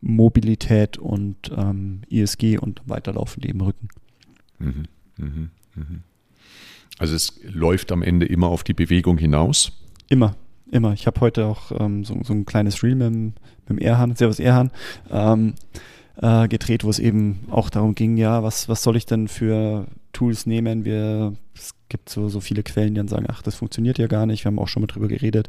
[0.00, 3.88] Mobilität und ähm, ISG und weiterlaufen die im Rücken.
[4.58, 4.84] Mhm,
[5.16, 6.02] mhm, mhm.
[6.98, 9.72] Also es läuft am Ende immer auf die Bewegung hinaus?
[10.08, 10.34] Immer,
[10.70, 10.92] immer.
[10.92, 14.16] Ich habe heute auch ähm, so, so, ein kleines Reel mit, dem, mit dem Erhan,
[14.16, 14.70] Servus Erhan,
[15.10, 15.54] ähm,
[16.16, 19.86] äh, gedreht, wo es eben auch darum ging, ja, was, was soll ich denn für
[20.12, 20.84] Tools nehmen?
[20.84, 24.24] Wir, es gibt so, so viele Quellen, die dann sagen, ach, das funktioniert ja gar
[24.24, 24.44] nicht.
[24.44, 25.48] Wir haben auch schon mal drüber geredet,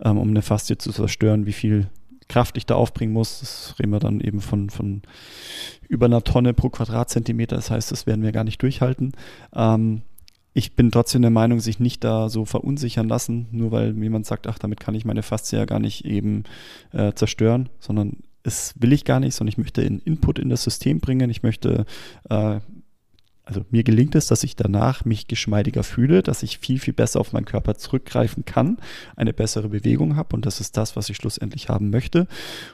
[0.00, 1.88] ähm, um eine Faszie zu zerstören, wie viel
[2.28, 3.40] Kraft ich da aufbringen muss.
[3.40, 5.02] Das reden wir dann eben von, von
[5.88, 7.56] über einer Tonne pro Quadratzentimeter.
[7.56, 9.12] Das heißt, das werden wir gar nicht durchhalten.
[9.54, 10.02] Ähm,
[10.52, 14.46] ich bin trotzdem der Meinung, sich nicht da so verunsichern lassen, nur weil jemand sagt,
[14.46, 16.44] ach, damit kann ich meine Faszie ja gar nicht eben
[16.92, 20.62] äh, zerstören, sondern es will ich gar nicht, sondern ich möchte einen Input in das
[20.62, 21.28] System bringen.
[21.30, 21.86] Ich möchte
[22.30, 22.60] äh,
[23.46, 27.20] also mir gelingt es, dass ich danach mich geschmeidiger fühle, dass ich viel, viel besser
[27.20, 28.78] auf meinen Körper zurückgreifen kann,
[29.16, 32.26] eine bessere Bewegung habe und das ist das, was ich schlussendlich haben möchte.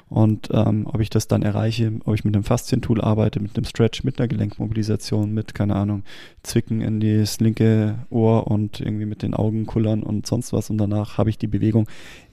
[0.09, 3.65] Und ähm, ob ich das dann erreiche, ob ich mit einem Faszientool arbeite, mit einem
[3.65, 6.05] Stretch, mit einer Gelenkmobilisation, mit, keine Ahnung,
[6.45, 10.79] Zwicken in das linke Ohr und irgendwie mit den Augen kullern und sonst was und
[10.79, 11.89] danach habe ich die Bewegung.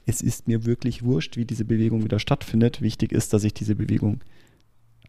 [0.06, 2.82] Es ist mir wirklich wurscht, wie diese Bewegung wieder stattfindet.
[2.82, 4.21] Wichtig ist, dass ich diese Bewegung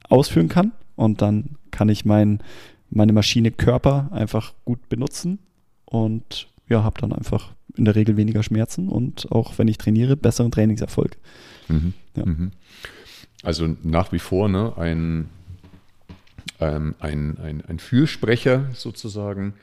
[0.09, 2.43] ausführen kann und dann kann ich meinen
[2.91, 5.39] meine Maschine Körper einfach gut benutzen
[5.85, 10.17] und ja, habe dann einfach in der Regel weniger Schmerzen und auch wenn ich trainiere,
[10.17, 11.17] besseren Trainingserfolg.
[11.69, 11.95] Mhm.
[12.17, 12.27] Ja.
[12.27, 12.51] Mhm.
[13.43, 15.29] Also nach wie vor ne, ein,
[16.61, 19.55] ähm, ein, ein, ein Fürsprecher sozusagen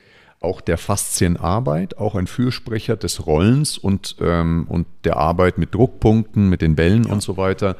[0.41, 6.49] auch der Faszienarbeit, auch ein Fürsprecher des Rollens und, ähm, und der Arbeit mit Druckpunkten,
[6.49, 7.13] mit den Bällen ja.
[7.13, 7.77] und so weiter.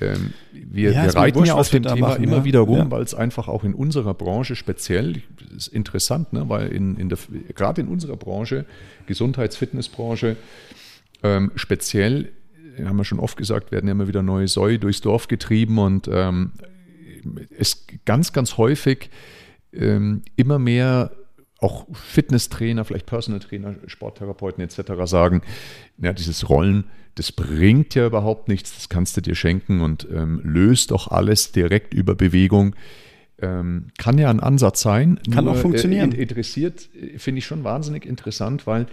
[0.00, 2.44] Ähm, wir, ja, wir reiten ja auf dem Thema machen, immer ja.
[2.44, 2.90] wieder rum, ja.
[2.90, 5.22] weil es einfach auch in unserer Branche speziell
[5.56, 6.48] ist interessant, ne?
[6.48, 7.18] weil in, in der,
[7.54, 8.64] gerade in unserer Branche,
[9.06, 10.36] Gesundheits-Fitnessbranche,
[11.22, 12.32] ähm, speziell,
[12.84, 16.52] haben wir schon oft gesagt, werden immer wieder neue Säue durchs Dorf getrieben und ähm,
[17.56, 19.10] es ganz, ganz häufig
[19.72, 21.10] ähm, immer mehr
[21.58, 24.92] auch Fitnesstrainer, vielleicht Personal Trainer, Sporttherapeuten etc.
[25.04, 25.42] sagen,
[25.98, 26.84] ja, dieses Rollen,
[27.16, 31.50] das bringt ja überhaupt nichts, das kannst du dir schenken und ähm, löst doch alles
[31.50, 32.76] direkt über Bewegung.
[33.40, 35.20] Ähm, kann ja ein Ansatz sein.
[35.30, 36.12] Kann Nur, auch funktionieren.
[36.12, 38.86] Äh, interessiert, äh, finde ich schon wahnsinnig interessant, weil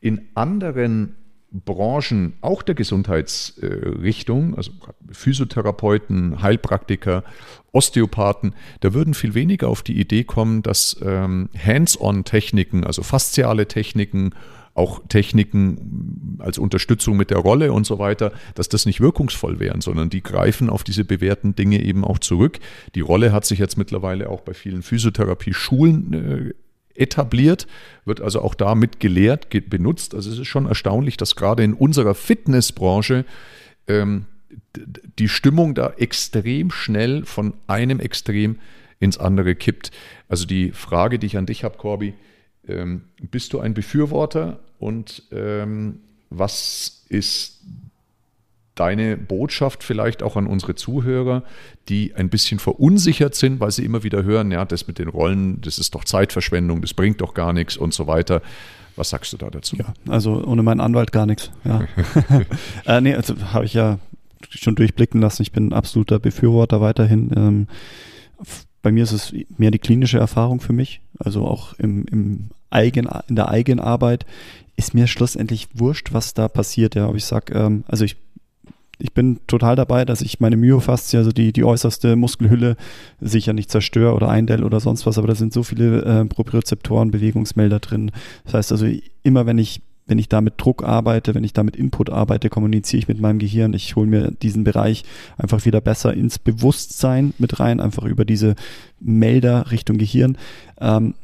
[0.00, 1.16] in anderen
[1.52, 4.72] Branchen, auch der Gesundheitsrichtung, also
[5.10, 7.24] Physiotherapeuten, Heilpraktiker,
[7.72, 14.34] Osteopathen, da würden viel weniger auf die Idee kommen, dass ähm, Hands-on-Techniken, also fasziale Techniken,
[14.74, 19.80] auch Techniken als Unterstützung mit der Rolle und so weiter, dass das nicht wirkungsvoll wären,
[19.80, 22.58] sondern die greifen auf diese bewährten Dinge eben auch zurück.
[22.94, 26.54] Die Rolle hat sich jetzt mittlerweile auch bei vielen Physiotherapie-Schulen äh,
[26.94, 27.66] etabliert,
[28.04, 30.14] wird also auch damit gelehrt, benutzt.
[30.14, 33.24] Also es ist schon erstaunlich, dass gerade in unserer Fitnessbranche
[33.88, 34.26] ähm,
[35.18, 38.58] die Stimmung da extrem schnell von einem Extrem
[38.98, 39.90] ins andere kippt.
[40.28, 42.14] Also die Frage, die ich an dich habe, Corby,
[42.68, 47.60] ähm, bist du ein Befürworter und ähm, was ist
[48.74, 51.42] deine Botschaft vielleicht auch an unsere Zuhörer,
[51.88, 55.60] die ein bisschen verunsichert sind, weil sie immer wieder hören, ja, das mit den Rollen,
[55.60, 58.40] das ist doch Zeitverschwendung, das bringt doch gar nichts und so weiter.
[58.96, 59.76] Was sagst du da dazu?
[59.76, 61.50] Ja, also ohne meinen Anwalt gar nichts.
[61.64, 61.86] Ja.
[62.86, 63.98] äh, nee, also habe ich ja
[64.48, 65.42] schon durchblicken lassen.
[65.42, 67.30] Ich bin ein absoluter Befürworter weiterhin.
[67.36, 67.66] Ähm,
[68.82, 71.00] bei mir ist es mehr die klinische Erfahrung für mich.
[71.18, 74.24] Also auch im, im Eigen, in der Eigenarbeit
[74.76, 76.94] ist mir schlussendlich wurscht, was da passiert.
[76.94, 78.16] Ja, aber ich sag, ähm, also ich
[79.00, 82.76] ich bin total dabei, dass ich meine Myofaszie, also die, die äußerste Muskelhülle,
[83.20, 87.10] sicher nicht zerstöre oder eindell oder sonst was, aber da sind so viele äh, Propriozeptoren,
[87.10, 88.12] Bewegungsmelder drin.
[88.44, 88.86] Das heißt also,
[89.22, 92.50] immer wenn ich wenn ich da mit Druck arbeite, wenn ich da mit Input arbeite,
[92.50, 93.72] kommuniziere ich mit meinem Gehirn.
[93.74, 95.04] Ich hole mir diesen Bereich
[95.38, 98.56] einfach wieder besser ins Bewusstsein mit rein, einfach über diese
[98.98, 100.36] Melder Richtung Gehirn.
[100.80, 101.14] Ähm,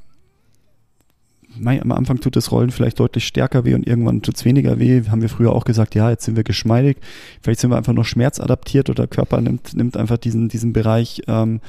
[1.65, 5.03] am Anfang tut das Rollen vielleicht deutlich stärker weh und irgendwann tut es weniger weh.
[5.09, 6.99] Haben wir früher auch gesagt, ja, jetzt sind wir geschmeidig.
[7.43, 11.23] Vielleicht sind wir einfach noch schmerzadaptiert oder der Körper nimmt, nimmt einfach diesen, diesen Bereich,
[11.27, 11.61] ähm,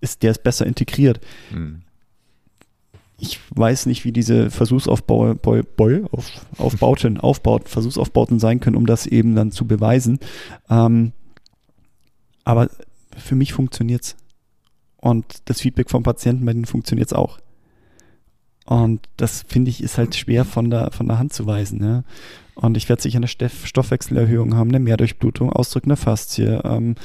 [0.00, 1.20] ist, der ist besser integriert.
[1.50, 1.82] Hm.
[3.18, 5.34] Ich weiß nicht, wie diese Versuchsaufbau,
[7.64, 10.20] Versuchsaufbauten sein können, um das eben dann zu beweisen.
[10.70, 11.12] Ähm,
[12.44, 12.70] aber
[13.16, 14.16] für mich funktioniert es.
[14.96, 17.38] Und das Feedback vom Patienten bei denen funktioniert es auch.
[18.66, 21.82] Und das finde ich ist halt schwer von der, von der Hand zu weisen.
[21.82, 22.04] Ja?
[22.54, 26.96] Und ich werde sicher eine Stoffwechselerhöhung haben, eine Mehrdurchblutung, ausdrückende Faszie, ähm,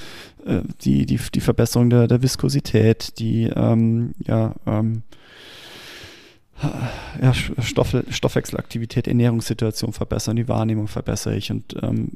[0.46, 5.04] äh, die, die, die Verbesserung der, der Viskosität, die ähm, ja, ähm,
[7.22, 11.52] ja, Stoff, Stoffwechselaktivität, Ernährungssituation verbessern, die Wahrnehmung verbessere ich.
[11.52, 12.12] Und ähm,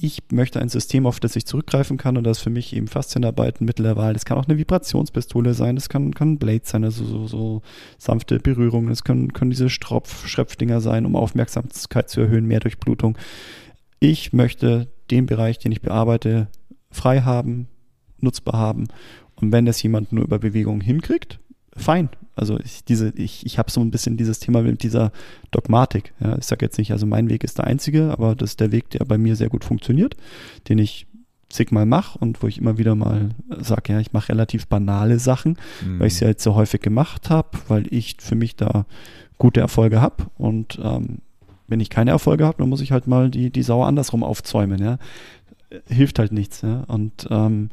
[0.00, 2.88] ich möchte ein System, auf das ich zurückgreifen kann und das ist für mich eben
[2.88, 4.12] Faszienarbeit ein Mittel der Wahl.
[4.12, 7.62] Das kann auch eine Vibrationspistole sein, das kann, kann ein Blade sein, also so, so
[7.98, 13.16] sanfte Berührungen, das können, können diese Stropf, Schröpfdinger sein, um Aufmerksamkeit zu erhöhen, mehr Durchblutung.
[13.98, 16.48] Ich möchte den Bereich, den ich bearbeite,
[16.90, 17.68] frei haben,
[18.18, 18.88] nutzbar haben.
[19.36, 21.38] Und wenn das jemand nur über Bewegung hinkriegt,
[21.76, 22.08] fein.
[22.34, 25.10] Also ich, diese, ich, ich habe so ein bisschen dieses Thema mit dieser
[25.50, 26.12] Dogmatik.
[26.20, 26.36] Ja.
[26.36, 28.90] Ich sage jetzt nicht, also mein Weg ist der einzige, aber das ist der Weg,
[28.90, 30.16] der bei mir sehr gut funktioniert,
[30.68, 31.06] den ich
[31.48, 35.56] zigmal mache und wo ich immer wieder mal sage, ja, ich mache relativ banale Sachen,
[35.84, 36.00] mhm.
[36.00, 38.84] weil ich es ja jetzt so häufig gemacht habe, weil ich für mich da
[39.38, 41.18] gute Erfolge habe und ähm,
[41.68, 44.82] wenn ich keine Erfolge habe, dann muss ich halt mal die, die Sauer andersrum aufzäumen,
[44.82, 44.98] ja.
[45.88, 46.84] Hilft halt nichts, ja.
[46.86, 47.70] Und ähm,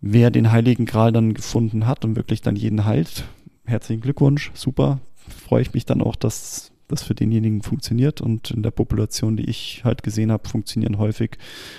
[0.00, 3.24] wer den Heiligen Gral dann gefunden hat und wirklich dann jeden heilt,
[3.64, 5.00] herzlichen Glückwunsch, super.
[5.28, 8.20] Freue ich mich dann auch, dass das für denjenigen funktioniert.
[8.20, 11.32] Und in der Population, die ich halt gesehen habe, funktionieren häufig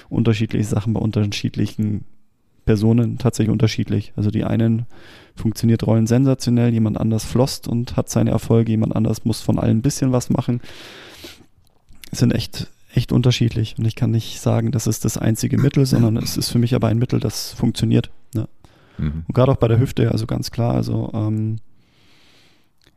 [0.07, 2.05] unterschiedliche Sachen bei unterschiedlichen
[2.65, 4.13] Personen tatsächlich unterschiedlich.
[4.15, 4.85] Also die einen
[5.35, 9.79] funktioniert Rollen sensationell, jemand anders flosst und hat seine Erfolge, jemand anders muss von allen
[9.79, 10.61] ein bisschen was machen.
[12.11, 13.75] Es sind echt echt unterschiedlich.
[13.77, 16.75] Und ich kann nicht sagen, das ist das einzige Mittel, sondern es ist für mich
[16.75, 18.11] aber ein Mittel, das funktioniert.
[18.33, 18.47] Ne?
[18.97, 19.23] Mhm.
[19.27, 21.57] Und gerade auch bei der Hüfte, also ganz klar, also ähm,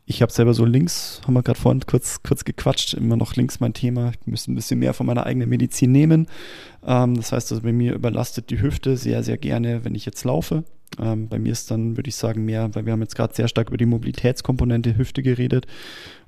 [0.05, 3.61] ich habe selber so links, haben wir gerade vorhin kurz, kurz gequatscht, immer noch links
[3.61, 4.13] mein Thema.
[4.21, 6.27] Ich müsste ein bisschen mehr von meiner eigenen Medizin nehmen.
[6.85, 10.25] Ähm, das heißt, also bei mir überlastet die Hüfte sehr, sehr gerne, wenn ich jetzt
[10.25, 10.65] laufe.
[10.99, 13.49] Ähm, bei mir ist dann, würde ich sagen, mehr, weil wir haben jetzt gerade sehr
[13.49, 15.67] stark über die Mobilitätskomponente Hüfte geredet.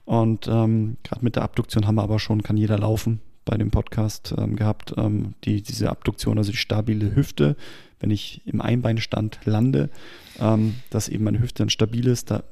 [0.05, 3.71] Und ähm, gerade mit der Abduktion haben wir aber schon, kann jeder laufen bei dem
[3.71, 7.57] Podcast ähm, gehabt, ähm, die, diese Abduktion, also die stabile Hüfte,
[8.01, 9.91] wenn ich im Einbeinstand lande,
[10.39, 12.43] ähm, dass eben meine Hüfte dann stabil ist, da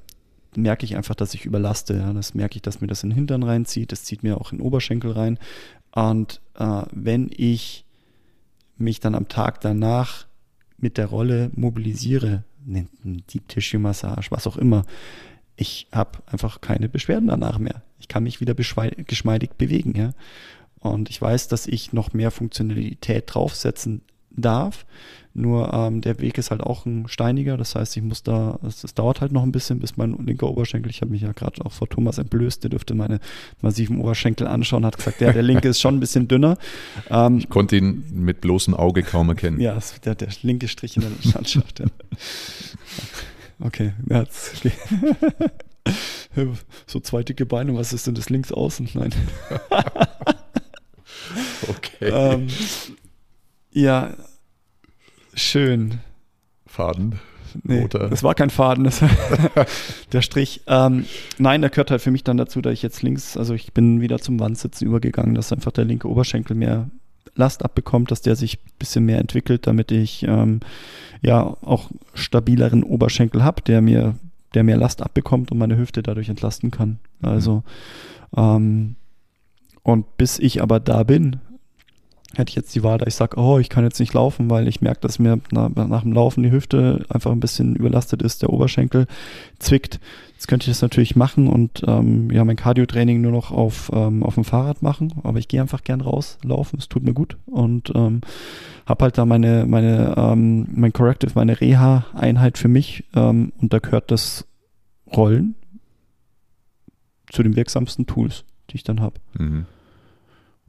[0.55, 1.95] merke ich einfach, dass ich überlaste.
[1.95, 2.13] Ja.
[2.13, 4.59] Das merke ich, dass mir das in den Hintern reinzieht, das zieht mir auch in
[4.59, 5.39] den Oberschenkel rein.
[5.93, 7.85] Und äh, wenn ich
[8.79, 10.27] mich dann am Tag danach
[10.79, 14.85] mit der Rolle mobilisiere, Deep Tissue Massage, was auch immer,
[15.57, 17.83] ich habe einfach keine Beschwerden danach mehr.
[17.99, 20.13] Ich kann mich wieder geschmeidig bewegen, ja.
[20.83, 24.85] Und ich weiß, dass ich noch mehr Funktionalität draufsetzen darf.
[25.35, 28.85] Nur ähm, der Weg ist halt auch ein steiniger, das heißt, ich muss da, es,
[28.85, 31.65] es dauert halt noch ein bisschen, bis mein linker Oberschenkel, ich habe mich ja gerade
[31.65, 33.19] auch vor Thomas entblößt, der dürfte meine
[33.63, 36.59] massiven Oberschenkel anschauen, hat gesagt, der, der linke ist schon ein bisschen dünner.
[37.09, 39.59] Ähm, ich konnte ihn mit bloßem Auge kaum erkennen.
[39.59, 41.81] Ja, der, der linke Strich in der Landschaft.
[41.81, 41.87] Ja.
[43.61, 44.73] Okay, ja, okay.
[46.87, 48.91] so zwei dicke Beine, was ist denn das links außen?
[48.93, 49.15] Nein.
[51.69, 52.11] okay.
[52.11, 52.49] Ähm,
[53.71, 54.15] ja,
[55.35, 56.01] schön.
[56.67, 57.21] Faden.
[57.65, 59.03] Nee, das war kein Faden, das
[60.13, 60.63] der Strich.
[60.67, 61.05] Ähm,
[61.39, 64.01] nein, der gehört halt für mich dann dazu, da ich jetzt links, also ich bin
[64.01, 66.89] wieder zum Wandsitzen übergegangen, dass einfach der linke Oberschenkel mehr
[67.35, 70.61] Last abbekommt, dass der sich ein bisschen mehr entwickelt, damit ich ähm,
[71.23, 74.17] ja auch stabileren Oberschenkel habe, der mir,
[74.55, 76.99] der mehr Last abbekommt und meine Hüfte dadurch entlasten kann.
[77.23, 77.63] Also
[78.37, 78.97] ähm,
[79.83, 81.41] und bis ich aber da bin,
[82.35, 84.69] hätte ich jetzt die Wahl, da ich sage, oh, ich kann jetzt nicht laufen, weil
[84.69, 88.43] ich merke, dass mir nach, nach, dem Laufen die Hüfte einfach ein bisschen überlastet ist,
[88.43, 89.07] der Oberschenkel
[89.59, 90.01] zwickt.
[90.33, 94.23] Jetzt könnte ich das natürlich machen und ähm, ja, mein Cardio-Training nur noch auf, ähm,
[94.23, 97.37] auf dem Fahrrad machen, aber ich gehe einfach gern raus, laufen, es tut mir gut.
[97.47, 98.23] Und ähm,
[98.87, 103.05] habe halt da meine, meine, ähm, mein Corrective, meine Reha-Einheit für mich.
[103.15, 104.47] Ähm, und da gehört das
[105.15, 105.55] Rollen
[107.31, 109.21] zu den wirksamsten Tools, die ich dann habe.
[109.39, 109.67] Mhm.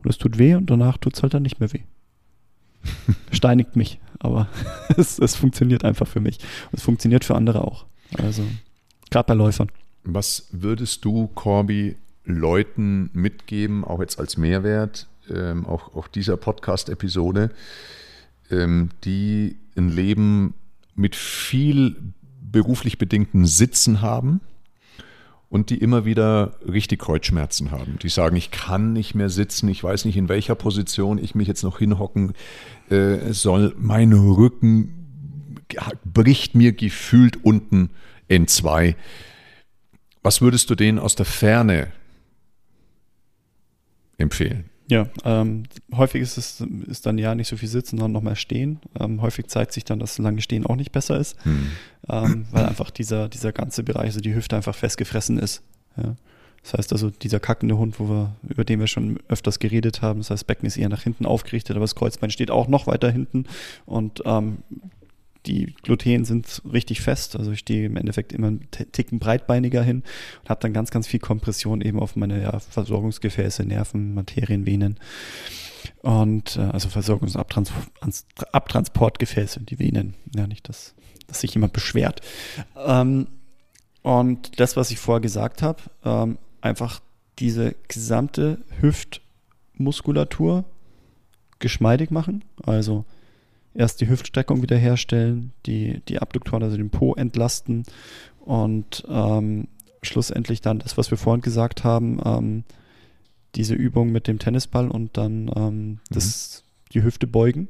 [0.04, 1.82] Und es tut weh und danach tut es halt dann nicht mehr weh.
[3.32, 4.48] Steinigt mich, aber
[4.98, 6.40] es, es funktioniert einfach für mich.
[6.72, 7.86] Und es funktioniert für andere auch.
[8.18, 8.44] Also,
[9.10, 9.70] gerade bei Läufern.
[10.04, 17.52] Was würdest du, Corby, Leuten mitgeben, auch jetzt als Mehrwert, ähm, auch, auch dieser Podcast-Episode,
[18.50, 20.54] ähm, die ein Leben
[20.96, 21.96] mit viel
[22.42, 24.42] beruflich bedingten Sitzen haben?
[25.54, 28.00] Und die immer wieder richtig Kreuzschmerzen haben.
[28.02, 31.48] Die sagen, ich kann nicht mehr sitzen, ich weiß nicht, in welcher Position ich mich
[31.48, 32.34] jetzt noch hinhocken
[32.90, 33.76] äh, soll.
[33.78, 35.62] Mein Rücken
[36.04, 37.92] bricht mir gefühlt unten
[38.28, 38.96] in zwei.
[40.24, 41.92] Was würdest du denen aus der Ferne
[44.18, 44.72] empfehlen?
[44.94, 45.64] Ja, ähm,
[45.96, 48.80] häufig ist es ist dann ja nicht so viel sitzen, sondern nochmal stehen.
[49.00, 51.72] Ähm, häufig zeigt sich dann, dass lange Stehen auch nicht besser ist, hm.
[52.10, 55.64] ähm, weil einfach dieser, dieser ganze Bereich, also die Hüfte einfach festgefressen ist.
[55.98, 56.16] Ja.
[56.62, 60.20] Das heißt also, dieser kackende Hund, wo wir, über den wir schon öfters geredet haben,
[60.20, 63.10] das heißt, Becken ist eher nach hinten aufgerichtet, aber das Kreuzbein steht auch noch weiter
[63.10, 63.46] hinten
[63.88, 64.60] und ähm,
[65.46, 67.36] die Gluten sind richtig fest.
[67.36, 70.04] Also ich stehe im Endeffekt immer einen Ticken breitbeiniger hin
[70.42, 75.00] und habe dann ganz, ganz viel Kompression eben auf meine ja, Versorgungsgefäße, Nerven, Materien, Venen.
[76.02, 80.16] Und äh, also Versorgungs- und Abtransportgefäße, die Venen.
[80.36, 80.96] Ja, nicht, dass,
[81.28, 82.22] dass sich jemand beschwert.
[82.76, 83.28] Ähm,
[84.02, 87.02] und das, was ich vorher gesagt habe, ähm, einfach
[87.40, 90.66] diese gesamte Hüftmuskulatur
[91.60, 92.44] geschmeidig machen.
[92.64, 93.06] Also
[93.74, 97.84] erst die Hüftstreckung wiederherstellen, die, die Abduktoren, also den Po entlasten
[98.40, 99.68] und ähm,
[100.02, 102.64] schlussendlich dann das, was wir vorhin gesagt haben, ähm,
[103.56, 106.90] diese Übung mit dem Tennisball und dann ähm, das, mhm.
[106.94, 107.70] die Hüfte beugen.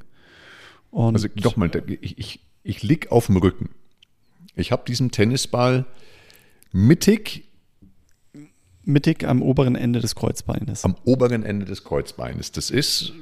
[0.92, 3.70] Und also nochmal, ich, ich, ich lieg auf dem Rücken.
[4.56, 5.86] Ich habe diesen Tennisball
[6.72, 7.50] mittig
[8.86, 10.84] mittig am oberen Ende des Kreuzbeines.
[10.84, 12.52] Am oberen Ende des Kreuzbeines.
[12.52, 13.13] Das ist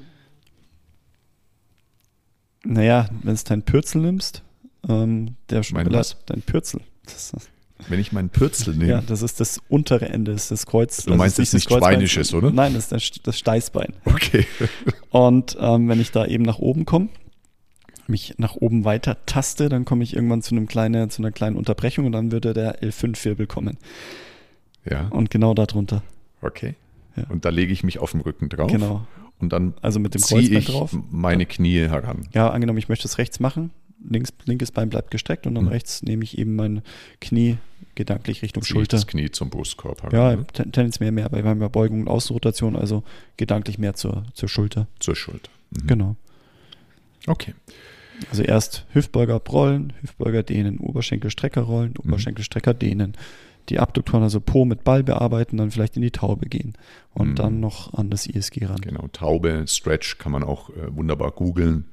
[2.63, 4.43] naja, wenn du deinen Pürzel nimmst,
[4.87, 6.17] ähm, der mein was?
[6.25, 6.81] dein Pürzel.
[7.05, 7.33] Das,
[7.87, 8.91] wenn ich meinen Pürzel nehme.
[8.91, 11.03] Ja, das ist das untere Ende, das ist das Kreuz.
[11.03, 12.51] Du meinst, das ist nicht Schweinisches, oder?
[12.51, 13.93] Nein, das ist das, das Steißbein.
[14.05, 14.45] Okay.
[15.09, 17.09] Und ähm, wenn ich da eben nach oben komme,
[18.07, 21.55] mich nach oben weiter taste, dann komme ich irgendwann zu, einem kleine, zu einer kleinen
[21.55, 23.77] Unterbrechung und dann würde der L5-Wirbel kommen.
[24.89, 25.07] Ja.
[25.09, 26.03] Und genau darunter.
[26.41, 26.75] Okay.
[27.15, 27.23] Ja.
[27.29, 28.69] Und da lege ich mich auf dem Rücken drauf.
[28.69, 29.07] Genau
[29.41, 30.95] und dann also mit dem ziehe ich drauf.
[31.09, 32.27] meine Knie heran.
[32.33, 33.71] Ja, angenommen, ich möchte es rechts machen,
[34.07, 35.71] links, linkes Bein bleibt gestreckt und dann hm.
[35.71, 36.81] rechts nehme ich eben mein
[37.19, 37.57] Knie
[37.95, 38.97] gedanklich Richtung Ziehe Schulter.
[38.97, 40.15] das Knie zum Brustkorb heran.
[40.15, 40.47] Ja, ne?
[40.47, 43.03] tendenziell mehr, mehr, weil wir haben ja Beugung und Außenrotation, also
[43.37, 44.87] gedanklich mehr zur, zur Schulter.
[44.99, 45.51] Zur Schulter.
[45.71, 45.87] Mhm.
[45.87, 46.15] Genau.
[47.27, 47.53] Okay.
[48.29, 52.11] Also erst Hüftbeuger rollen, Hüftbeuger dehnen, Oberschenkelstrecker rollen, mhm.
[52.11, 53.17] Oberschenkelstrecker dehnen
[53.71, 56.73] die Abduktoren, also Po mit Ball bearbeiten, dann vielleicht in die Taube gehen
[57.13, 57.35] und mhm.
[57.35, 58.81] dann noch an das ISG ran.
[58.81, 61.85] Genau, Taube, Stretch kann man auch äh, wunderbar googeln.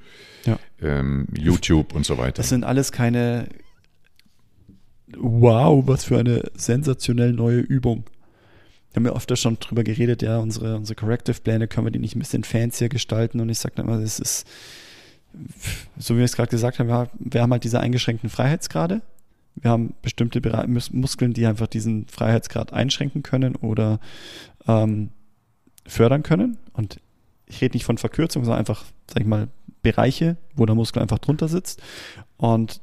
[0.44, 0.58] Ja.
[0.80, 2.34] Ähm, YouTube und so weiter.
[2.34, 3.48] Das sind alles keine
[5.16, 8.04] Wow, was für eine sensationell neue Übung.
[8.92, 12.14] Wir haben ja oft schon drüber geredet, ja, unsere, unsere Corrective-Pläne können wir die nicht
[12.14, 14.46] ein bisschen fancier gestalten und ich sage immer, das ist,
[15.96, 19.02] so wie wir es gerade gesagt haben, wir haben halt diese eingeschränkten Freiheitsgrade
[19.60, 20.40] Wir haben bestimmte
[20.92, 24.00] Muskeln, die einfach diesen Freiheitsgrad einschränken können oder
[24.66, 25.10] ähm,
[25.86, 26.58] fördern können.
[26.72, 27.00] Und
[27.46, 29.48] ich rede nicht von Verkürzung, sondern einfach, sag ich mal,
[29.82, 31.82] Bereiche, wo der Muskel einfach drunter sitzt.
[32.36, 32.80] Und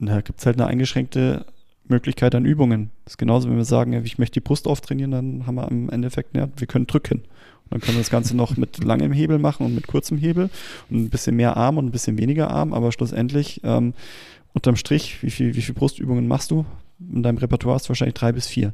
[0.00, 1.44] da gibt es halt eine eingeschränkte
[1.88, 2.90] Möglichkeit an Übungen.
[3.04, 5.90] Das ist genauso, wenn wir sagen, ich möchte die Brust auftrainieren, dann haben wir im
[5.90, 7.20] Endeffekt, ja, wir können drücken.
[7.20, 10.50] Und dann können wir das Ganze noch mit langem Hebel machen und mit kurzem Hebel
[10.90, 13.94] und ein bisschen mehr Arm und ein bisschen weniger Arm, aber schlussendlich ähm,
[14.58, 16.66] unterm Strich, wie viel, wie viel Brustübungen machst du?
[17.00, 18.72] In deinem Repertoire hast du wahrscheinlich drei bis vier.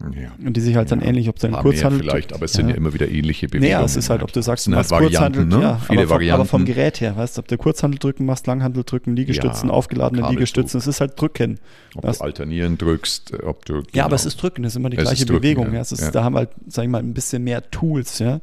[0.00, 0.30] Ja.
[0.46, 2.76] Und die sich halt dann ähnlich, ob es ein Kurzhandel vielleicht, aber es sind ja
[2.76, 3.72] immer wieder ähnliche Bewegungen.
[3.72, 5.60] Naja, es ist halt, ob du sagst, du machst halt Kurzhandel, ne?
[5.60, 8.46] ja, Viele aber, vom, aber vom Gerät her, weißt du, ob du Kurzhandel drücken machst,
[8.46, 11.58] Langhandel drücken, Liegestützen, aufgeladene Liegestützen, es ist halt drücken.
[11.96, 12.20] Ob weißt?
[12.20, 13.74] du alternieren drückst, äh, ob du.
[13.74, 13.86] Genau.
[13.92, 15.74] Ja, aber es genau ist drücken, es ist immer die es gleiche drücken, Bewegung.
[15.74, 15.80] Ja.
[15.80, 18.40] Es ist, Da haben wir halt, sag ich mal, ein bisschen mehr Tools, ja.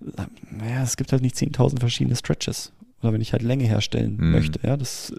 [0.00, 2.72] Naja, es gibt halt nicht 10.000 verschiedene Stretches.
[3.00, 4.32] Oder wenn ich halt Länge herstellen mhm.
[4.32, 5.12] möchte, ja, das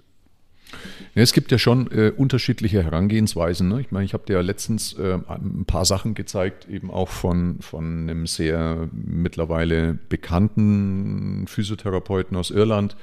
[1.18, 3.68] ja, es gibt ja schon äh, unterschiedliche Herangehensweisen.
[3.70, 3.82] Ne?
[3.82, 7.58] Ich meine, ich habe dir ja letztens äh, ein paar Sachen gezeigt, eben auch von,
[7.60, 12.96] von einem sehr mittlerweile bekannten Physiotherapeuten aus Irland,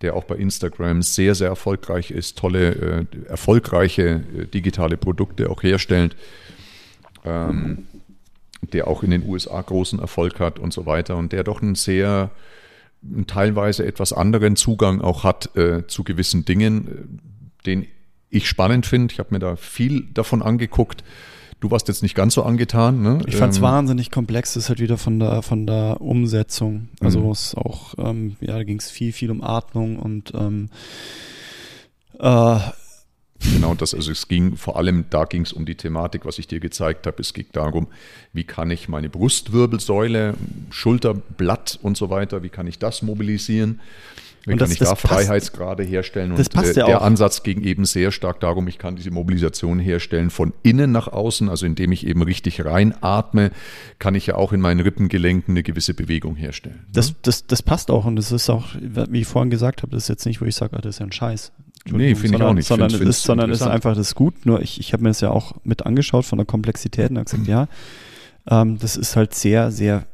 [0.00, 5.64] der auch bei Instagram sehr, sehr erfolgreich ist, tolle, äh, erfolgreiche äh, digitale Produkte auch
[5.64, 6.14] herstellt,
[7.24, 7.88] ähm,
[8.62, 11.74] der auch in den USA großen Erfolg hat und so weiter und der doch ein
[11.74, 12.30] sehr
[13.02, 17.20] einen teilweise etwas anderen Zugang auch hat äh, zu gewissen Dingen,
[17.66, 17.86] den
[18.30, 19.12] ich spannend finde.
[19.12, 21.04] Ich habe mir da viel davon angeguckt.
[21.60, 23.02] Du warst jetzt nicht ganz so angetan.
[23.02, 23.20] Ne?
[23.26, 24.54] Ich fand es ähm, wahnsinnig komplex.
[24.54, 26.88] Das ist halt wieder von der, von der Umsetzung.
[27.00, 27.30] Also mhm.
[27.30, 30.68] es auch, ähm, ja, da ging es viel, viel um Atmung und ähm,
[32.18, 32.58] äh,
[33.52, 36.46] Genau das, also es ging vor allem, da ging es um die Thematik, was ich
[36.46, 37.20] dir gezeigt habe.
[37.20, 37.86] Es ging darum,
[38.32, 40.34] wie kann ich meine Brustwirbelsäule,
[40.70, 43.80] Schulterblatt und so weiter, wie kann ich das mobilisieren?
[44.46, 46.36] Wie und kann das, ich da Freiheitsgrade herstellen?
[46.36, 47.04] Das passt und äh, der auch.
[47.04, 51.48] Ansatz ging eben sehr stark darum, ich kann diese Mobilisation herstellen von innen nach außen,
[51.48, 53.50] also indem ich eben richtig reinatme,
[53.98, 56.86] kann ich ja auch in meinen Rippengelenken eine gewisse Bewegung herstellen.
[56.92, 57.16] Das, ne?
[57.22, 60.08] das, das passt auch und das ist auch, wie ich vorhin gesagt habe, das ist
[60.08, 61.50] jetzt nicht, wo ich sage, ah, das ist ja ein Scheiß.
[61.90, 62.66] Nee, finde ich auch nicht.
[62.66, 64.46] Sondern, es ist, sondern es ist einfach das gut.
[64.46, 67.24] Nur ich, ich habe mir das ja auch mit angeschaut von der Komplexität und habe
[67.24, 67.48] gesagt, mhm.
[67.48, 67.68] ja,
[68.48, 70.06] ähm, das ist halt sehr, sehr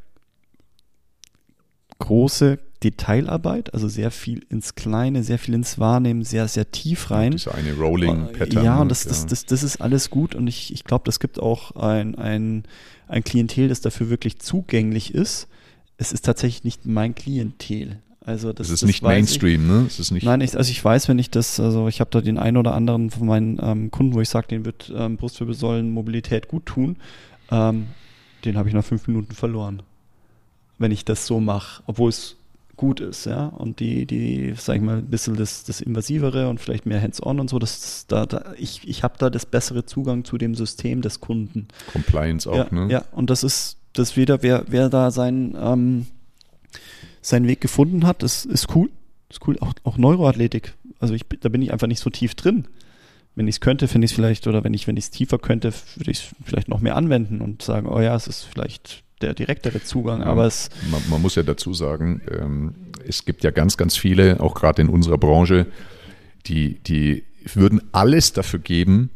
[1.99, 7.33] große Detailarbeit, also sehr viel ins Kleine, sehr viel ins Wahrnehmen, sehr, sehr tief rein.
[7.33, 8.65] Das eine Rolling-Pattern.
[8.65, 11.41] Ja, und das, das, das, das ist alles gut und ich, ich glaube, das gibt
[11.41, 12.65] auch ein, ein,
[13.09, 15.49] ein Klientel, das dafür wirklich zugänglich ist.
[15.97, 18.01] Es ist tatsächlich nicht mein Klientel.
[18.25, 19.69] Also das, das ist das nicht Mainstream, ich.
[19.69, 19.83] ne?
[19.85, 22.21] Das ist nicht Nein, ich, also ich weiß, wenn ich das, also ich habe da
[22.21, 26.49] den einen oder anderen von meinen ähm, Kunden, wo ich sage, den wird ähm, Brustwirbelsäulen-Mobilität
[26.49, 26.97] gut tun,
[27.51, 27.89] ähm,
[28.45, 29.83] den habe ich nach fünf Minuten verloren,
[30.79, 32.37] wenn ich das so mache, obwohl es
[32.77, 33.47] gut ist, ja.
[33.47, 37.41] Und die, die, sag ich mal, ein bisschen das, das Invasivere und vielleicht mehr Hands-on
[37.41, 41.03] und so, das, da, da, ich, ich habe da das bessere Zugang zu dem System
[41.03, 41.69] des Kunden.
[41.93, 42.91] Compliance auch, ja, ne?
[42.91, 46.07] Ja, und das ist, das wieder, wer, wer da sein ähm,
[47.23, 48.91] seinen Weg gefunden hat, ist, ist cool.
[49.31, 49.57] Ist cool.
[49.61, 50.75] Auch, auch Neuroathletik.
[50.99, 52.67] Also ich, da bin ich einfach nicht so tief drin.
[53.35, 55.39] Wenn ich es könnte, finde ich es vielleicht, oder wenn ich, wenn ich es tiefer
[55.39, 59.05] könnte, würde ich es vielleicht noch mehr anwenden und sagen, oh ja, es ist vielleicht
[59.23, 60.71] der direktere Zugang, aber es.
[60.91, 62.75] Man, man, muss ja dazu sagen, ähm,
[63.07, 65.67] es gibt ja ganz, ganz viele, auch gerade in unserer Branche,
[66.47, 69.11] die, die würden alles dafür geben,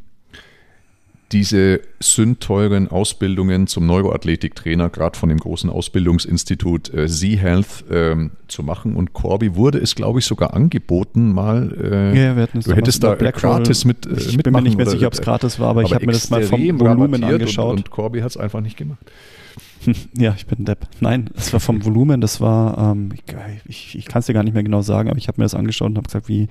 [1.33, 8.95] diese sündteuren Ausbildungen zum Neuroathletiktrainer, gerade von dem großen Ausbildungsinstitut äh, Z-Health, ähm, zu machen.
[8.95, 11.77] Und Corby wurde es, glaube ich, sogar angeboten, mal.
[11.83, 14.07] Äh, ja, wir du hättest da Black gratis mit.
[14.07, 16.07] Äh, ich bin mir nicht mehr sicher, ob es gratis war, aber, aber ich habe
[16.07, 17.73] mir das mal vom Volumen angeschaut.
[17.73, 19.01] Und, und Corby hat es einfach nicht gemacht.
[20.17, 20.87] Ja, ich bin Depp.
[21.01, 23.11] Nein, es war vom Volumen, das war, ähm,
[23.67, 25.55] ich, ich kann es dir gar nicht mehr genau sagen, aber ich habe mir das
[25.55, 26.49] angeschaut und habe gesagt, wie,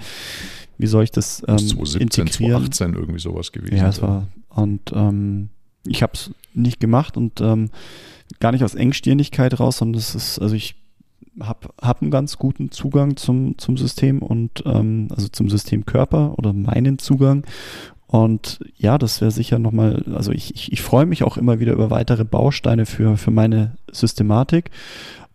[0.78, 2.72] wie soll ich das ähm, 2017, integrieren?
[2.72, 3.78] 2018 irgendwie sowas gewesen.
[3.78, 5.50] Ja, es war und ähm,
[5.86, 7.70] ich habe es nicht gemacht und ähm,
[8.40, 10.76] gar nicht aus Engstirnigkeit raus, sondern es ist, also ich
[11.40, 16.38] habe hab einen ganz guten Zugang zum, zum System und ähm, also zum System Körper
[16.38, 17.46] oder meinen Zugang.
[18.08, 21.74] Und ja, das wäre sicher nochmal, also ich, ich, ich freue mich auch immer wieder
[21.74, 24.70] über weitere Bausteine für, für meine Systematik.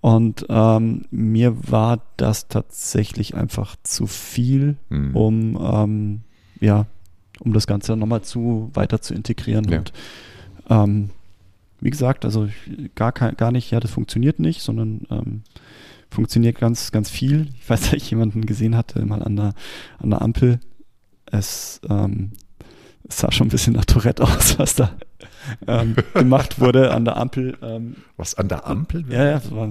[0.00, 5.16] Und ähm, mir war das tatsächlich einfach zu viel, mhm.
[5.16, 6.20] um ähm,
[6.60, 6.86] ja,
[7.40, 9.68] um das Ganze nochmal zu weiter zu integrieren.
[9.68, 9.78] Ja.
[9.78, 9.92] Und
[10.68, 11.10] ähm,
[11.80, 12.48] wie gesagt, also
[12.94, 15.42] gar, gar nicht, ja, das funktioniert nicht, sondern ähm,
[16.10, 17.48] funktioniert ganz, ganz viel.
[17.60, 19.54] Ich weiß, dass ich jemanden gesehen hatte, mal an der,
[19.98, 20.60] an der Ampel.
[21.26, 22.32] Es, ähm,
[23.08, 24.90] es sah schon ein bisschen nach Tourette aus, was da
[25.66, 27.56] ähm, gemacht wurde an der Ampel.
[27.62, 29.04] Ähm, Was an der Ampel?
[29.10, 29.68] ja, ja, das war,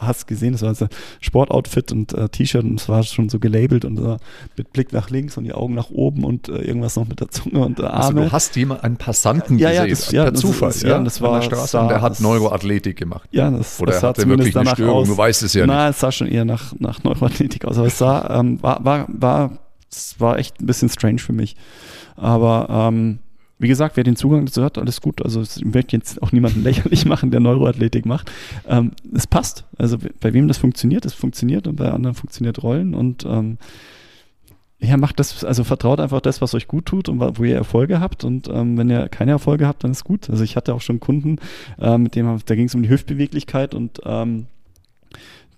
[0.00, 0.90] hast gesehen, das war so ein
[1.20, 4.16] Sportoutfit und äh, T-Shirt und es war schon so gelabelt und so
[4.56, 7.28] mit Blick nach links und die Augen nach oben und äh, irgendwas noch mit der
[7.28, 8.22] Zunge und der Also Arme.
[8.22, 10.98] du hast jemand, einen Passanten Ja, ja, gesehen, das- ja, per das Zufall, ist- ja,
[10.98, 13.28] das war- an der Straße sah- und der hat das- Neuroathletik gemacht.
[13.30, 15.08] ja, das, Oder das sah hatte wirklich eine Störung, aus.
[15.08, 17.98] du weißt es ja Na, es sah schon eher nach, nach Neuroathletik aus, aber es
[17.98, 19.50] sah, ähm, war, war, war,
[19.96, 21.56] es war echt ein bisschen strange für mich.
[22.16, 23.18] Aber ähm,
[23.58, 25.22] wie gesagt, wer den Zugang dazu hat, alles gut.
[25.22, 28.30] Also ich möchte jetzt auch niemanden lächerlich machen, der Neuroathletik macht.
[28.68, 29.64] Ähm, es passt.
[29.78, 33.58] Also bei wem das funktioniert, es funktioniert und bei anderen funktioniert Rollen und ähm,
[34.80, 38.00] ja, macht das, also vertraut einfach das, was euch gut tut und wo ihr Erfolge
[38.00, 38.24] habt.
[38.24, 40.28] Und ähm, wenn ihr keine Erfolge habt, dann ist gut.
[40.28, 41.38] Also ich hatte auch schon Kunden,
[41.80, 44.46] äh, mit dem da ging es um die Hüftbeweglichkeit und ähm,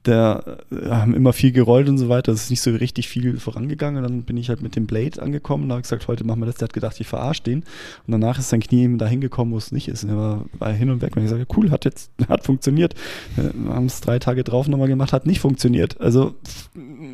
[0.06, 2.32] der äh, haben immer viel gerollt und so weiter.
[2.32, 4.04] Es ist nicht so richtig viel vorangegangen.
[4.04, 6.46] Und dann bin ich halt mit dem Blade angekommen und habe gesagt, heute machen wir
[6.46, 6.56] das.
[6.56, 7.58] Der hat gedacht, ich verarsche den.
[8.06, 10.04] Und danach ist sein Knie eben da hingekommen, wo es nicht ist.
[10.04, 11.16] Und er war, war hin und weg.
[11.16, 12.94] Und ich sage, cool, hat jetzt, hat funktioniert.
[13.36, 16.00] Wir haben es drei Tage drauf nochmal gemacht, hat nicht funktioniert.
[16.00, 16.34] Also,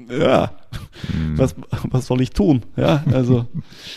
[0.08, 0.52] ja,
[1.12, 1.38] Hm.
[1.38, 1.54] was,
[1.90, 2.62] was soll ich tun?
[2.76, 3.46] Ja, also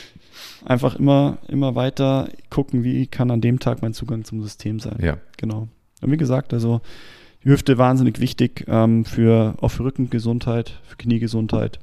[0.65, 4.97] einfach immer, immer weiter gucken, wie kann an dem Tag mein Zugang zum System sein.
[5.01, 5.17] Ja.
[5.37, 5.67] Genau.
[6.01, 6.81] Und wie gesagt, also
[7.45, 11.79] die Hüfte wahnsinnig wichtig ähm, für auch für Rückengesundheit, für Kniegesundheit,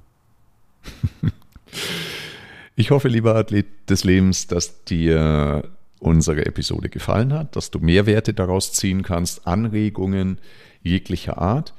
[2.76, 5.64] Ich hoffe, lieber Athlet des Lebens, dass dir
[6.00, 10.38] unsere Episode gefallen hat, dass du Mehrwerte daraus ziehen kannst, Anregungen
[10.82, 11.74] jeglicher Art.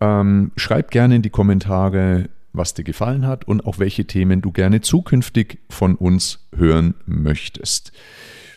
[0.00, 4.50] Ähm, schreib gerne in die Kommentare, was dir gefallen hat und auch welche Themen du
[4.50, 7.92] gerne zukünftig von uns hören möchtest.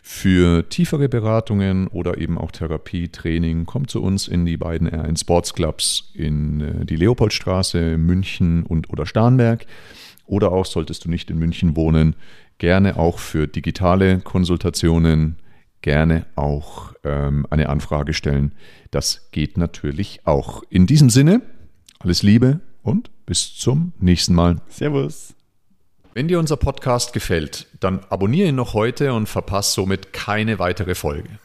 [0.05, 5.21] Für tiefere Beratungen oder eben auch Therapie, Training, komm zu uns in die beiden R1
[5.21, 9.65] Sports Clubs in äh, die Leopoldstraße, München und oder Starnberg.
[10.25, 12.17] Oder auch, solltest du nicht in München wohnen,
[12.57, 15.37] gerne auch für digitale Konsultationen,
[15.81, 18.51] gerne auch ähm, eine Anfrage stellen.
[18.91, 20.63] Das geht natürlich auch.
[20.69, 21.41] In diesem Sinne,
[21.99, 24.57] alles Liebe und bis zum nächsten Mal.
[24.67, 25.32] Servus.
[26.15, 30.93] Wenn dir unser Podcast gefällt, dann abonniere ihn noch heute und verpasse somit keine weitere
[30.93, 31.39] Folge.